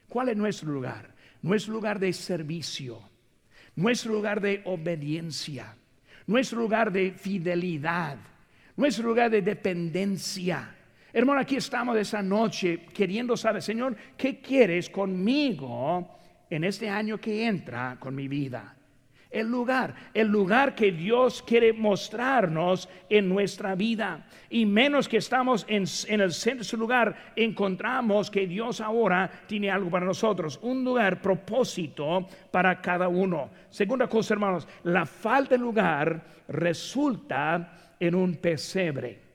¿Cuál 0.09 0.29
es 0.29 0.37
nuestro 0.37 0.71
lugar? 0.71 1.13
Nuestro 1.41 1.73
lugar 1.73 1.99
de 1.99 2.11
servicio, 2.11 2.99
nuestro 3.75 4.11
lugar 4.11 4.41
de 4.41 4.61
obediencia, 4.65 5.75
nuestro 6.27 6.59
lugar 6.59 6.91
de 6.91 7.11
fidelidad, 7.11 8.17
nuestro 8.75 9.07
lugar 9.07 9.31
de 9.31 9.41
dependencia 9.41 10.75
Hermano, 11.11 11.41
aquí 11.41 11.55
estamos 11.55 11.97
esa 11.97 12.21
noche 12.21 12.85
queriendo 12.93 13.35
saber, 13.35 13.63
Señor, 13.63 13.95
¿qué 14.15 14.39
quieres 14.39 14.89
conmigo 14.89 16.07
en 16.49 16.63
este 16.63 16.87
año 16.87 17.17
que 17.17 17.47
entra 17.47 17.97
con 17.99 18.13
mi 18.13 18.27
vida? 18.27 18.75
El 19.31 19.47
lugar, 19.47 19.93
el 20.13 20.27
lugar 20.27 20.73
que 20.73 20.91
Dios 20.91 21.43
quiere 21.43 21.71
mostrarnos 21.71 22.89
en 23.09 23.29
nuestra 23.29 23.75
vida. 23.75 24.25
Y 24.49 24.65
menos 24.65 25.07
que 25.07 25.17
estamos 25.17 25.65
en, 25.67 25.83
el 25.83 26.31
centro 26.31 26.59
de 26.59 26.63
su 26.63 26.77
lugar, 26.77 27.33
encontramos 27.35 28.31
que 28.31 28.47
Dios 28.47 28.81
ahora 28.81 29.29
tiene 29.45 29.69
algo 29.69 29.91
para 29.91 30.05
nosotros, 30.05 30.59
un 30.63 30.83
lugar, 30.83 31.21
propósito 31.21 32.27
para 32.51 32.81
cada 32.81 33.07
uno. 33.07 33.51
Segunda 33.69 34.07
cosa, 34.07 34.33
hermanos, 34.33 34.67
la 34.83 35.05
falta 35.05 35.55
de 35.55 35.61
lugar 35.61 36.23
resulta 36.47 37.95
en 37.99 38.15
un 38.15 38.35
pesebre. 38.35 39.28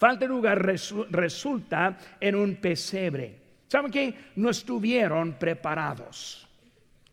Falta 0.00 0.24
de 0.24 0.28
lugar 0.28 0.64
resulta 1.10 1.98
en 2.18 2.34
un 2.34 2.56
pesebre. 2.56 3.36
¿Saben 3.68 3.92
que 3.92 4.14
no 4.36 4.48
estuvieron 4.48 5.34
preparados? 5.34 6.48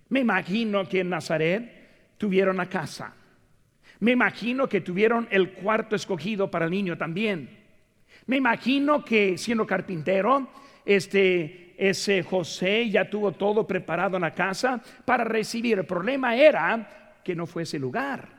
Me 0.07 0.21
imagino 0.21 0.87
que 0.87 1.01
en 1.01 1.09
Nazaret 1.09 2.15
tuvieron 2.17 2.55
la 2.55 2.67
casa. 2.67 3.13
Me 3.99 4.11
imagino 4.11 4.69
que 4.69 4.79
tuvieron 4.79 5.27
el 5.31 5.51
cuarto 5.51 5.97
escogido 5.97 6.49
para 6.49 6.63
el 6.63 6.71
niño 6.71 6.97
también. 6.97 7.49
Me 8.25 8.37
imagino 8.37 9.03
que 9.03 9.37
siendo 9.37 9.67
carpintero, 9.67 10.47
este, 10.85 11.75
ese 11.77 12.23
José 12.23 12.89
ya 12.89 13.09
tuvo 13.09 13.33
todo 13.33 13.67
preparado 13.67 14.15
en 14.15 14.21
la 14.21 14.33
casa 14.33 14.81
para 15.03 15.25
recibir. 15.25 15.77
El 15.79 15.85
problema 15.85 16.37
era 16.37 17.19
que 17.21 17.35
no 17.35 17.45
fuese 17.45 17.77
lugar. 17.77 18.36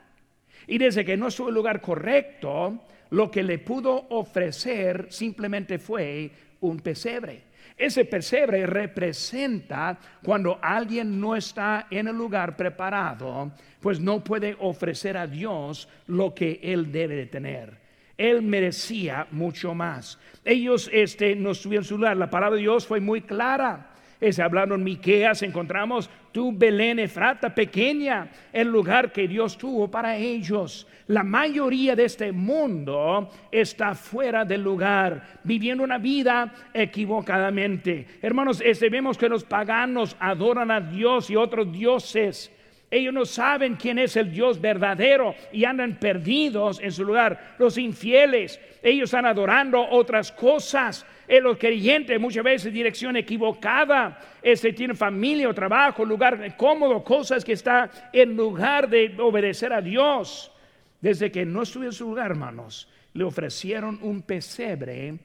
Y 0.69 0.77
desde 0.77 1.03
que 1.03 1.17
no 1.17 1.29
estuvo 1.29 1.49
el 1.49 1.55
lugar 1.55 1.81
correcto, 1.81 2.85
lo 3.09 3.31
que 3.31 3.41
le 3.41 3.57
pudo 3.57 4.05
ofrecer 4.09 5.07
simplemente 5.09 5.79
fue 5.79 6.29
un 6.61 6.79
pesebre. 6.79 7.41
Ese 7.75 8.05
pesebre 8.05 8.67
representa 8.67 9.97
cuando 10.21 10.59
alguien 10.61 11.19
no 11.19 11.35
está 11.35 11.87
en 11.89 12.07
el 12.07 12.15
lugar 12.15 12.55
preparado, 12.55 13.51
pues 13.79 13.99
no 13.99 14.23
puede 14.23 14.55
ofrecer 14.59 15.17
a 15.17 15.25
Dios 15.25 15.89
lo 16.05 16.35
que 16.35 16.59
él 16.61 16.91
debe 16.91 17.15
de 17.15 17.25
tener. 17.25 17.73
Él 18.15 18.43
merecía 18.43 19.25
mucho 19.31 19.73
más. 19.73 20.19
Ellos 20.45 20.87
este, 20.93 21.35
no 21.35 21.51
estuvieron 21.51 21.83
en 21.83 21.87
su 21.87 21.97
lugar. 21.97 22.15
La 22.15 22.29
palabra 22.29 22.57
de 22.57 22.61
Dios 22.61 22.85
fue 22.85 22.99
muy 22.99 23.21
clara. 23.21 23.89
Es 24.19 24.37
hablando 24.37 24.75
en 24.75 24.83
Miqueas, 24.83 25.41
encontramos 25.43 26.09
tu 26.33 26.51
Belén 26.51 26.99
Efrata 26.99 27.55
pequeña, 27.55 28.29
el 28.51 28.67
lugar 28.67 29.13
que 29.13 29.29
Dios 29.29 29.57
tuvo 29.57 29.89
para 29.89 30.17
ellos. 30.17 30.85
La 31.07 31.23
mayoría 31.23 31.95
de 31.95 32.03
este 32.03 32.33
mundo 32.33 33.29
está 33.49 33.95
fuera 33.95 34.43
del 34.43 34.61
lugar, 34.61 35.39
viviendo 35.45 35.85
una 35.85 35.97
vida 35.97 36.53
equivocadamente. 36.73 38.05
Hermanos, 38.21 38.61
este, 38.63 38.89
vemos 38.89 39.17
que 39.17 39.29
los 39.29 39.45
paganos 39.45 40.17
adoran 40.19 40.69
a 40.69 40.81
Dios 40.81 41.29
y 41.29 41.37
otros 41.37 41.71
dioses. 41.71 42.51
Ellos 42.91 43.13
no 43.13 43.23
saben 43.23 43.75
quién 43.75 43.99
es 43.99 44.17
el 44.17 44.31
Dios 44.31 44.59
verdadero 44.59 45.35
y 45.53 45.63
andan 45.63 45.97
perdidos 45.99 46.79
en 46.81 46.91
su 46.91 47.05
lugar. 47.05 47.55
Los 47.59 47.77
infieles, 47.77 48.59
ellos 48.81 49.05
están 49.05 49.27
adorando 49.27 49.87
otras 49.89 50.31
cosas. 50.31 51.05
En 51.29 51.43
los 51.43 51.59
creyentes 51.59 52.19
muchas 52.19 52.43
veces 52.43 52.73
dirección 52.73 53.15
equivocada. 53.15 54.19
Este 54.41 54.73
tiene 54.73 54.95
familia 54.95 55.47
o 55.47 55.53
trabajo, 55.53 56.03
lugar 56.03 56.57
cómodo, 56.57 57.03
cosas 57.03 57.45
que 57.45 57.53
está 57.53 58.09
en 58.11 58.35
lugar 58.35 58.89
de 58.89 59.15
obedecer 59.19 59.71
a 59.71 59.79
Dios. 59.79 60.51
Desde 60.99 61.31
que 61.31 61.45
no 61.45 61.61
estuvo 61.61 61.83
en 61.83 61.93
su 61.93 62.05
lugar, 62.05 62.31
hermanos, 62.31 62.89
le 63.13 63.23
ofrecieron 63.23 63.99
un 64.01 64.23
pesebre 64.23 65.19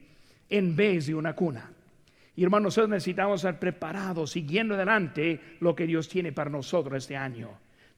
en 0.51 0.77
vez 0.77 1.07
de 1.07 1.15
una 1.15 1.35
cuna. 1.35 1.73
Y 2.37 2.45
hermanos, 2.45 2.65
nosotros 2.65 2.91
necesitamos 2.91 3.41
estar 3.41 3.59
preparados, 3.59 4.33
siguiendo 4.33 4.75
adelante 4.75 5.41
lo 5.61 5.75
que 5.75 5.87
Dios 5.87 6.07
tiene 6.11 6.33
para 6.33 6.51
nosotros 6.51 6.99
este 6.99 7.17
año. 7.17 7.49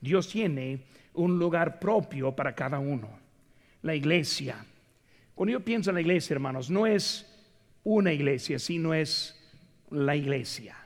Dios 0.00 0.28
tiene 0.28 0.84
un 1.14 1.40
lugar 1.40 1.80
propio 1.80 2.30
para 2.36 2.54
cada 2.54 2.78
uno. 2.78 3.08
La 3.82 3.96
iglesia. 3.96 4.64
Cuando 5.34 5.54
yo 5.54 5.64
pienso 5.64 5.90
en 5.90 5.94
la 5.94 6.02
iglesia, 6.02 6.34
hermanos, 6.34 6.70
no 6.70 6.86
es 6.86 7.32
una 7.86 8.12
iglesia, 8.12 8.58
sino 8.58 8.94
es 8.94 9.40
la 9.90 10.16
iglesia. 10.16 10.76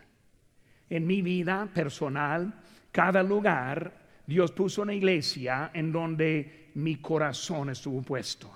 En 0.91 1.07
mi 1.07 1.23
vida 1.23 1.67
personal, 1.73 2.53
cada 2.93 3.23
lugar, 3.23 3.95
Dios 4.27 4.53
puso 4.53 4.83
una 4.83 4.93
iglesia 4.93 5.71
en 5.73 5.93
donde 5.93 6.71
mi 6.75 6.97
corazón 6.97 7.71
estuvo 7.71 8.03
puesto. 8.03 8.51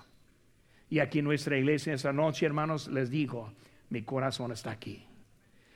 Y 0.90 0.98
aquí 0.98 1.20
en 1.20 1.24
nuestra 1.24 1.56
iglesia 1.56 1.94
esta 1.94 2.12
noche, 2.12 2.44
hermanos, 2.44 2.88
les 2.88 3.08
digo, 3.08 3.50
mi 3.88 4.02
corazón 4.02 4.52
está 4.52 4.72
aquí. 4.72 5.02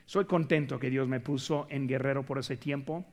Soy 0.04 0.26
contento 0.26 0.78
que 0.78 0.90
Dios 0.90 1.08
me 1.08 1.20
puso 1.20 1.66
en 1.70 1.88
Guerrero 1.88 2.22
por 2.22 2.38
ese 2.38 2.58
tiempo. 2.58 3.06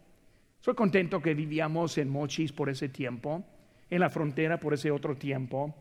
Soy 0.59 0.75
contento 0.75 1.21
que 1.21 1.33
vivíamos 1.33 1.97
en 1.97 2.09
Mochis 2.09 2.51
por 2.51 2.69
ese 2.69 2.89
tiempo, 2.89 3.45
en 3.89 4.01
la 4.01 4.09
frontera 4.09 4.59
por 4.59 4.73
ese 4.73 4.91
otro 4.91 5.15
tiempo. 5.15 5.73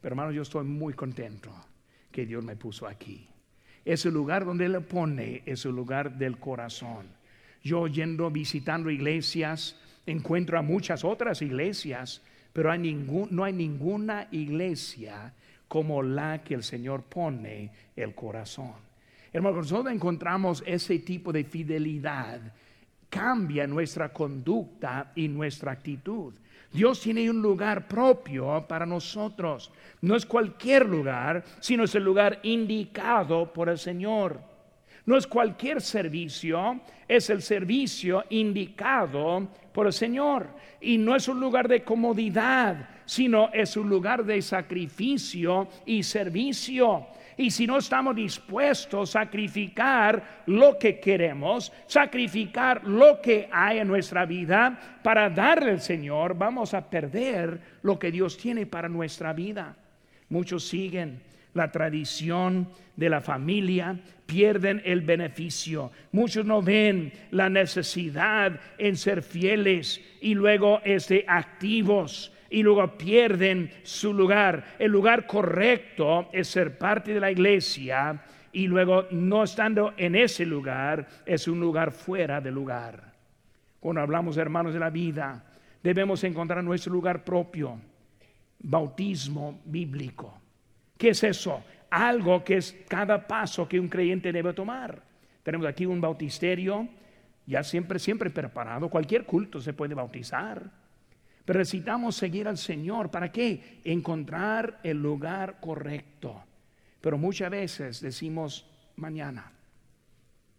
Pero 0.00 0.14
hermanos, 0.14 0.34
yo 0.34 0.42
estoy 0.42 0.64
muy 0.64 0.94
contento 0.94 1.54
que 2.12 2.26
Dios 2.26 2.44
me 2.44 2.54
puso 2.54 2.86
aquí. 2.86 3.26
Ese 3.84 4.10
lugar 4.10 4.44
donde 4.44 4.68
le 4.68 4.80
pone 4.80 5.42
es 5.44 5.64
el 5.64 5.72
lugar 5.72 6.16
del 6.16 6.38
corazón. 6.38 7.06
Yo 7.64 7.88
yendo, 7.88 8.30
visitando 8.30 8.90
iglesias, 8.90 9.76
encuentro 10.06 10.58
a 10.58 10.62
muchas 10.62 11.04
otras 11.04 11.42
iglesias, 11.42 12.22
pero 12.52 12.70
hay 12.70 12.78
ningún, 12.78 13.28
no 13.30 13.44
hay 13.44 13.52
ninguna 13.52 14.28
iglesia 14.30 15.32
como 15.66 16.02
la 16.02 16.44
que 16.44 16.54
el 16.54 16.62
Señor 16.62 17.02
pone 17.04 17.70
el 17.96 18.14
corazón. 18.14 18.74
Hermanos, 19.32 19.70
nosotros 19.70 19.94
encontramos 19.94 20.62
ese 20.66 20.98
tipo 20.98 21.32
de 21.32 21.44
fidelidad, 21.44 22.40
cambia 23.08 23.66
nuestra 23.66 24.12
conducta 24.12 25.12
y 25.14 25.28
nuestra 25.28 25.72
actitud. 25.72 26.34
Dios 26.72 27.00
tiene 27.00 27.28
un 27.28 27.42
lugar 27.42 27.86
propio 27.86 28.64
para 28.66 28.86
nosotros. 28.86 29.70
No 30.00 30.16
es 30.16 30.24
cualquier 30.24 30.88
lugar, 30.88 31.44
sino 31.60 31.84
es 31.84 31.94
el 31.94 32.04
lugar 32.04 32.40
indicado 32.42 33.52
por 33.52 33.68
el 33.68 33.78
Señor. 33.78 34.40
No 35.04 35.16
es 35.16 35.26
cualquier 35.26 35.80
servicio, 35.80 36.80
es 37.08 37.28
el 37.28 37.42
servicio 37.42 38.24
indicado 38.30 39.48
por 39.72 39.86
el 39.86 39.92
Señor. 39.92 40.46
Y 40.80 40.96
no 40.96 41.16
es 41.16 41.28
un 41.28 41.40
lugar 41.40 41.68
de 41.68 41.82
comodidad, 41.82 42.88
sino 43.04 43.50
es 43.52 43.76
un 43.76 43.88
lugar 43.88 44.24
de 44.24 44.40
sacrificio 44.40 45.68
y 45.84 46.02
servicio. 46.02 47.06
Y 47.36 47.50
si 47.50 47.66
no 47.66 47.78
estamos 47.78 48.14
dispuestos 48.14 49.16
a 49.16 49.24
sacrificar 49.24 50.42
lo 50.46 50.78
que 50.78 51.00
queremos, 51.00 51.72
sacrificar 51.86 52.84
lo 52.84 53.20
que 53.20 53.48
hay 53.50 53.78
en 53.78 53.88
nuestra 53.88 54.26
vida 54.26 55.00
para 55.02 55.30
darle 55.30 55.70
al 55.70 55.80
Señor, 55.80 56.36
vamos 56.36 56.74
a 56.74 56.88
perder 56.88 57.60
lo 57.82 57.98
que 57.98 58.10
Dios 58.10 58.36
tiene 58.36 58.66
para 58.66 58.88
nuestra 58.88 59.32
vida. 59.32 59.76
Muchos 60.28 60.64
siguen 60.68 61.20
la 61.54 61.70
tradición 61.70 62.68
de 62.96 63.08
la 63.08 63.20
familia, 63.20 63.98
pierden 64.26 64.82
el 64.84 65.02
beneficio. 65.02 65.90
Muchos 66.12 66.44
no 66.44 66.62
ven 66.62 67.12
la 67.30 67.48
necesidad 67.48 68.58
en 68.78 68.96
ser 68.96 69.22
fieles 69.22 70.00
y 70.20 70.34
luego 70.34 70.80
este, 70.84 71.24
activos 71.28 72.31
y 72.52 72.62
luego 72.62 72.86
pierden 72.98 73.70
su 73.82 74.12
lugar. 74.12 74.76
El 74.78 74.92
lugar 74.92 75.26
correcto 75.26 76.28
es 76.32 76.48
ser 76.48 76.76
parte 76.76 77.14
de 77.14 77.20
la 77.20 77.30
iglesia 77.30 78.22
y 78.52 78.66
luego 78.66 79.06
no 79.10 79.42
estando 79.42 79.94
en 79.96 80.14
ese 80.14 80.44
lugar 80.44 81.08
es 81.24 81.48
un 81.48 81.58
lugar 81.58 81.92
fuera 81.92 82.42
de 82.42 82.50
lugar. 82.50 83.14
Cuando 83.80 84.02
hablamos 84.02 84.36
hermanos 84.36 84.74
de 84.74 84.80
la 84.80 84.90
vida, 84.90 85.44
debemos 85.82 86.22
encontrar 86.24 86.62
nuestro 86.62 86.92
lugar 86.92 87.24
propio. 87.24 87.80
Bautismo 88.58 89.62
bíblico. 89.64 90.38
¿Qué 90.98 91.08
es 91.08 91.24
eso? 91.24 91.64
Algo 91.90 92.44
que 92.44 92.58
es 92.58 92.84
cada 92.86 93.26
paso 93.26 93.66
que 93.66 93.80
un 93.80 93.88
creyente 93.88 94.30
debe 94.30 94.52
tomar. 94.52 95.02
Tenemos 95.42 95.66
aquí 95.66 95.86
un 95.86 96.02
bautisterio, 96.02 96.86
ya 97.46 97.64
siempre, 97.64 97.98
siempre 97.98 98.28
preparado. 98.28 98.90
Cualquier 98.90 99.24
culto 99.24 99.58
se 99.58 99.72
puede 99.72 99.94
bautizar. 99.94 100.81
Pero 101.44 101.58
necesitamos 101.58 102.16
seguir 102.16 102.46
al 102.48 102.58
Señor. 102.58 103.10
¿Para 103.10 103.32
qué? 103.32 103.80
Encontrar 103.84 104.80
el 104.82 105.02
lugar 105.02 105.58
correcto. 105.60 106.44
Pero 107.00 107.18
muchas 107.18 107.50
veces 107.50 108.00
decimos, 108.00 108.66
mañana, 108.96 109.50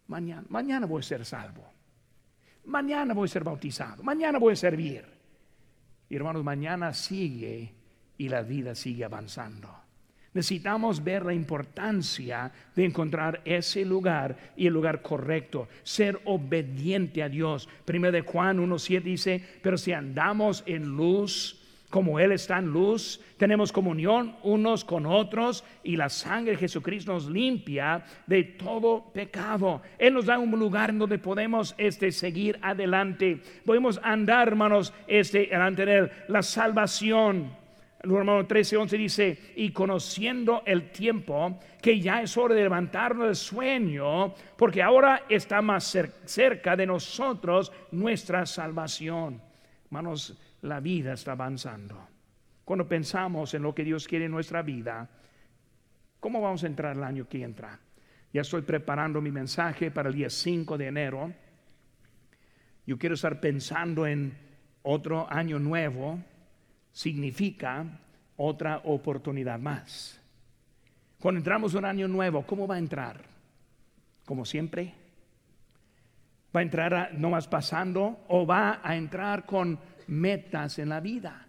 mañana, 0.08 0.44
mañana 0.48 0.86
voy 0.86 1.00
a 1.00 1.04
ser 1.04 1.24
salvo. 1.24 1.64
Mañana 2.66 3.14
voy 3.14 3.26
a 3.26 3.32
ser 3.32 3.44
bautizado. 3.44 4.02
Mañana 4.02 4.38
voy 4.38 4.52
a 4.52 4.56
servir. 4.56 5.04
Y 6.08 6.16
hermanos, 6.16 6.44
mañana 6.44 6.92
sigue 6.92 7.74
y 8.18 8.28
la 8.28 8.42
vida 8.42 8.74
sigue 8.74 9.04
avanzando. 9.04 9.83
Necesitamos 10.34 11.02
ver 11.02 11.24
la 11.24 11.32
importancia 11.32 12.50
de 12.74 12.84
encontrar 12.84 13.40
ese 13.44 13.84
lugar 13.84 14.36
y 14.56 14.66
el 14.66 14.72
lugar 14.72 15.00
correcto, 15.00 15.68
ser 15.84 16.20
obediente 16.24 17.22
a 17.22 17.28
Dios. 17.28 17.68
Primero 17.84 18.10
de 18.10 18.22
Juan 18.22 18.58
1.7 18.58 19.02
dice, 19.02 19.44
pero 19.62 19.78
si 19.78 19.92
andamos 19.92 20.64
en 20.66 20.88
luz, 20.88 21.60
como 21.88 22.18
Él 22.18 22.32
está 22.32 22.58
en 22.58 22.72
luz, 22.72 23.20
tenemos 23.36 23.70
comunión 23.70 24.34
unos 24.42 24.84
con 24.84 25.06
otros 25.06 25.62
y 25.84 25.94
la 25.94 26.08
sangre 26.08 26.54
de 26.54 26.58
Jesucristo 26.58 27.12
nos 27.12 27.30
limpia 27.30 28.04
de 28.26 28.42
todo 28.42 29.12
pecado. 29.12 29.82
Él 29.96 30.14
nos 30.14 30.26
da 30.26 30.36
un 30.40 30.50
lugar 30.50 30.92
donde 30.98 31.20
podemos 31.20 31.76
este, 31.78 32.10
seguir 32.10 32.58
adelante. 32.62 33.40
Podemos 33.64 34.00
andar, 34.02 34.48
hermanos, 34.48 34.92
este, 35.06 35.46
delante 35.46 35.86
de 35.86 35.98
Él. 35.98 36.10
La 36.26 36.42
salvación. 36.42 37.63
Hermano 38.04 38.46
13, 38.46 38.76
11 38.76 38.98
dice, 38.98 39.38
y 39.56 39.70
conociendo 39.70 40.62
el 40.66 40.90
tiempo, 40.90 41.58
que 41.80 41.98
ya 41.98 42.20
es 42.20 42.36
hora 42.36 42.54
de 42.54 42.62
levantarnos 42.62 43.26
del 43.26 43.36
sueño, 43.36 44.34
porque 44.56 44.82
ahora 44.82 45.22
está 45.28 45.62
más 45.62 45.96
cerca 46.26 46.76
de 46.76 46.86
nosotros 46.86 47.72
nuestra 47.92 48.44
salvación. 48.44 49.40
Hermanos, 49.86 50.38
la 50.62 50.80
vida 50.80 51.14
está 51.14 51.32
avanzando. 51.32 52.08
Cuando 52.64 52.86
pensamos 52.86 53.54
en 53.54 53.62
lo 53.62 53.74
que 53.74 53.84
Dios 53.84 54.06
quiere 54.06 54.26
en 54.26 54.32
nuestra 54.32 54.62
vida, 54.62 55.08
¿cómo 56.20 56.40
vamos 56.40 56.62
a 56.64 56.66
entrar 56.66 56.96
el 56.96 57.04
año 57.04 57.28
que 57.28 57.42
entra? 57.42 57.78
Ya 58.32 58.40
estoy 58.40 58.62
preparando 58.62 59.20
mi 59.20 59.30
mensaje 59.30 59.90
para 59.90 60.08
el 60.08 60.14
día 60.14 60.28
5 60.28 60.76
de 60.76 60.86
enero. 60.86 61.32
Yo 62.86 62.98
quiero 62.98 63.14
estar 63.14 63.40
pensando 63.40 64.06
en 64.06 64.36
otro 64.82 65.30
año 65.30 65.58
nuevo. 65.58 66.18
Significa 66.94 67.84
otra 68.38 68.80
oportunidad 68.84 69.58
más. 69.58 70.18
Cuando 71.20 71.40
entramos 71.40 71.74
un 71.74 71.84
año 71.84 72.08
nuevo, 72.08 72.46
¿cómo 72.46 72.66
va 72.66 72.76
a 72.76 72.78
entrar? 72.78 73.20
Como 74.24 74.46
siempre. 74.46 74.94
¿Va 76.56 76.60
a 76.60 76.62
entrar 76.62 77.10
no 77.18 77.28
más 77.28 77.46
pasando 77.48 78.24
o 78.28 78.46
va 78.46 78.80
a 78.82 78.96
entrar 78.96 79.44
con 79.44 79.78
metas 80.06 80.78
en 80.78 80.88
la 80.88 81.00
vida. 81.00 81.46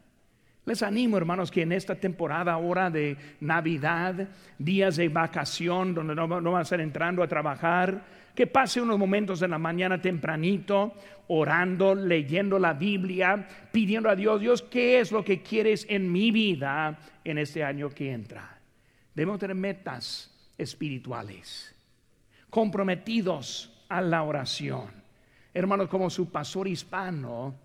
Les 0.66 0.82
animo, 0.82 1.18
hermanos, 1.18 1.52
que 1.52 1.62
en 1.62 1.72
esta 1.72 1.96
temporada 1.96 2.54
ahora 2.54 2.90
de 2.90 3.18
Navidad, 3.40 4.28
días 4.58 4.96
de 4.96 5.10
vacación, 5.10 5.94
donde 5.94 6.16
no, 6.16 6.28
no 6.28 6.52
van 6.52 6.60
a 6.60 6.64
estar 6.64 6.82
entrando 6.82 7.22
a 7.22 7.28
trabajar, 7.28 8.04
que 8.36 8.48
pase 8.48 8.82
unos 8.82 9.00
momentos 9.00 9.42
en 9.42 9.52
la 9.52 9.58
mañana 9.58 10.02
tempranito, 10.02 10.94
orando, 11.28 11.96
leyendo 11.96 12.60
la 12.60 12.74
Biblia, 12.74 13.48
pidiendo 13.72 14.10
a 14.10 14.16
Dios, 14.16 14.42
Dios, 14.42 14.62
¿qué 14.62 15.00
es 15.00 15.12
lo 15.12 15.24
que 15.24 15.42
quieres 15.42 15.86
en 15.90 16.12
mi 16.12 16.32
vida 16.32 17.00
en 17.24 17.38
este 17.38 17.64
año 17.64 17.90
que 17.90 18.12
entra? 18.12 18.60
Debemos 19.14 19.40
tener 19.40 19.56
metas 19.56 20.32
espirituales, 20.58 21.74
comprometidos 22.50 23.72
a 23.90 24.02
la 24.02 24.24
oración. 24.24 24.92
Hermanos, 25.54 25.88
como 25.88 26.10
su 26.10 26.30
pastor 26.30 26.68
hispano, 26.68 27.56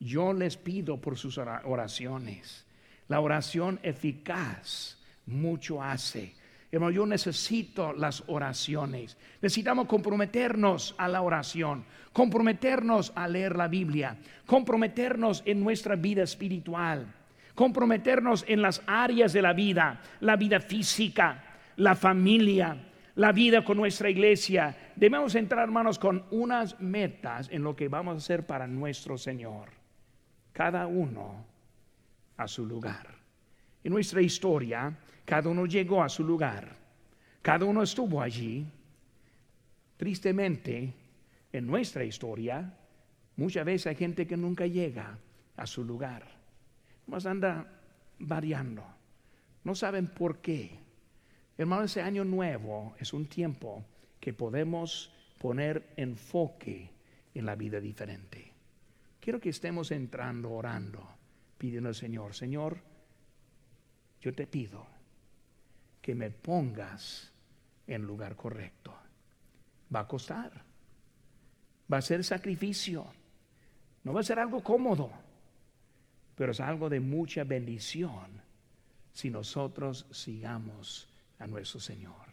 yo 0.00 0.32
les 0.32 0.56
pido 0.56 1.00
por 1.00 1.16
sus 1.16 1.38
oraciones. 1.38 2.66
La 3.08 3.20
oración 3.20 3.78
eficaz 3.82 4.98
mucho 5.26 5.82
hace. 5.82 6.34
Hermano, 6.70 6.90
yo 6.90 7.06
necesito 7.06 7.92
las 7.92 8.24
oraciones. 8.26 9.16
Necesitamos 9.40 9.86
comprometernos 9.86 10.94
a 10.98 11.08
la 11.08 11.22
oración, 11.22 11.84
comprometernos 12.12 13.12
a 13.14 13.28
leer 13.28 13.56
la 13.56 13.68
Biblia, 13.68 14.18
comprometernos 14.46 15.42
en 15.46 15.62
nuestra 15.62 15.96
vida 15.96 16.22
espiritual, 16.22 17.06
comprometernos 17.54 18.44
en 18.48 18.62
las 18.62 18.82
áreas 18.86 19.32
de 19.32 19.42
la 19.42 19.52
vida, 19.52 20.00
la 20.20 20.36
vida 20.36 20.60
física, 20.60 21.44
la 21.76 21.94
familia, 21.94 22.76
la 23.14 23.32
vida 23.32 23.64
con 23.64 23.76
nuestra 23.76 24.10
iglesia. 24.10 24.76
Debemos 24.96 25.34
entrar, 25.34 25.64
hermanos, 25.64 25.98
con 25.98 26.24
unas 26.30 26.80
metas 26.80 27.48
en 27.50 27.62
lo 27.62 27.76
que 27.76 27.88
vamos 27.88 28.14
a 28.14 28.18
hacer 28.18 28.46
para 28.46 28.66
nuestro 28.66 29.16
Señor 29.16 29.70
cada 30.52 30.86
uno 30.86 31.44
a 32.36 32.48
su 32.48 32.64
lugar. 32.64 33.15
En 33.86 33.92
nuestra 33.92 34.20
historia, 34.20 34.98
cada 35.24 35.48
uno 35.48 35.64
llegó 35.64 36.02
a 36.02 36.08
su 36.08 36.24
lugar, 36.24 36.74
cada 37.40 37.66
uno 37.66 37.84
estuvo 37.84 38.20
allí. 38.20 38.66
Tristemente, 39.96 40.92
en 41.52 41.66
nuestra 41.68 42.02
historia, 42.02 42.76
muchas 43.36 43.64
veces 43.64 43.86
hay 43.86 43.94
gente 43.94 44.26
que 44.26 44.36
nunca 44.36 44.66
llega 44.66 45.16
a 45.56 45.66
su 45.68 45.84
lugar, 45.84 46.26
más 47.06 47.26
anda 47.26 47.80
variando, 48.18 48.84
no 49.62 49.76
saben 49.76 50.08
por 50.08 50.38
qué. 50.38 50.80
Hermano, 51.56 51.84
ese 51.84 52.02
año 52.02 52.24
nuevo 52.24 52.96
es 52.98 53.12
un 53.12 53.26
tiempo 53.26 53.84
que 54.18 54.32
podemos 54.32 55.12
poner 55.38 55.92
enfoque 55.96 56.90
en 57.32 57.46
la 57.46 57.54
vida 57.54 57.78
diferente. 57.78 58.52
Quiero 59.20 59.38
que 59.38 59.50
estemos 59.50 59.92
entrando, 59.92 60.50
orando, 60.50 61.08
pidiendo 61.56 61.88
al 61.88 61.94
Señor, 61.94 62.34
Señor, 62.34 62.95
yo 64.26 64.34
te 64.34 64.48
pido 64.48 64.84
que 66.02 66.12
me 66.12 66.32
pongas 66.32 67.30
en 67.86 68.02
lugar 68.02 68.34
correcto. 68.34 68.92
Va 69.94 70.00
a 70.00 70.08
costar, 70.08 70.64
va 71.92 71.98
a 71.98 72.02
ser 72.02 72.24
sacrificio, 72.24 73.06
no 74.02 74.12
va 74.12 74.22
a 74.22 74.24
ser 74.24 74.40
algo 74.40 74.64
cómodo, 74.64 75.12
pero 76.34 76.50
es 76.50 76.58
algo 76.58 76.88
de 76.88 76.98
mucha 76.98 77.44
bendición 77.44 78.42
si 79.12 79.30
nosotros 79.30 80.06
sigamos 80.10 81.08
a 81.38 81.46
nuestro 81.46 81.78
Señor. 81.78 82.25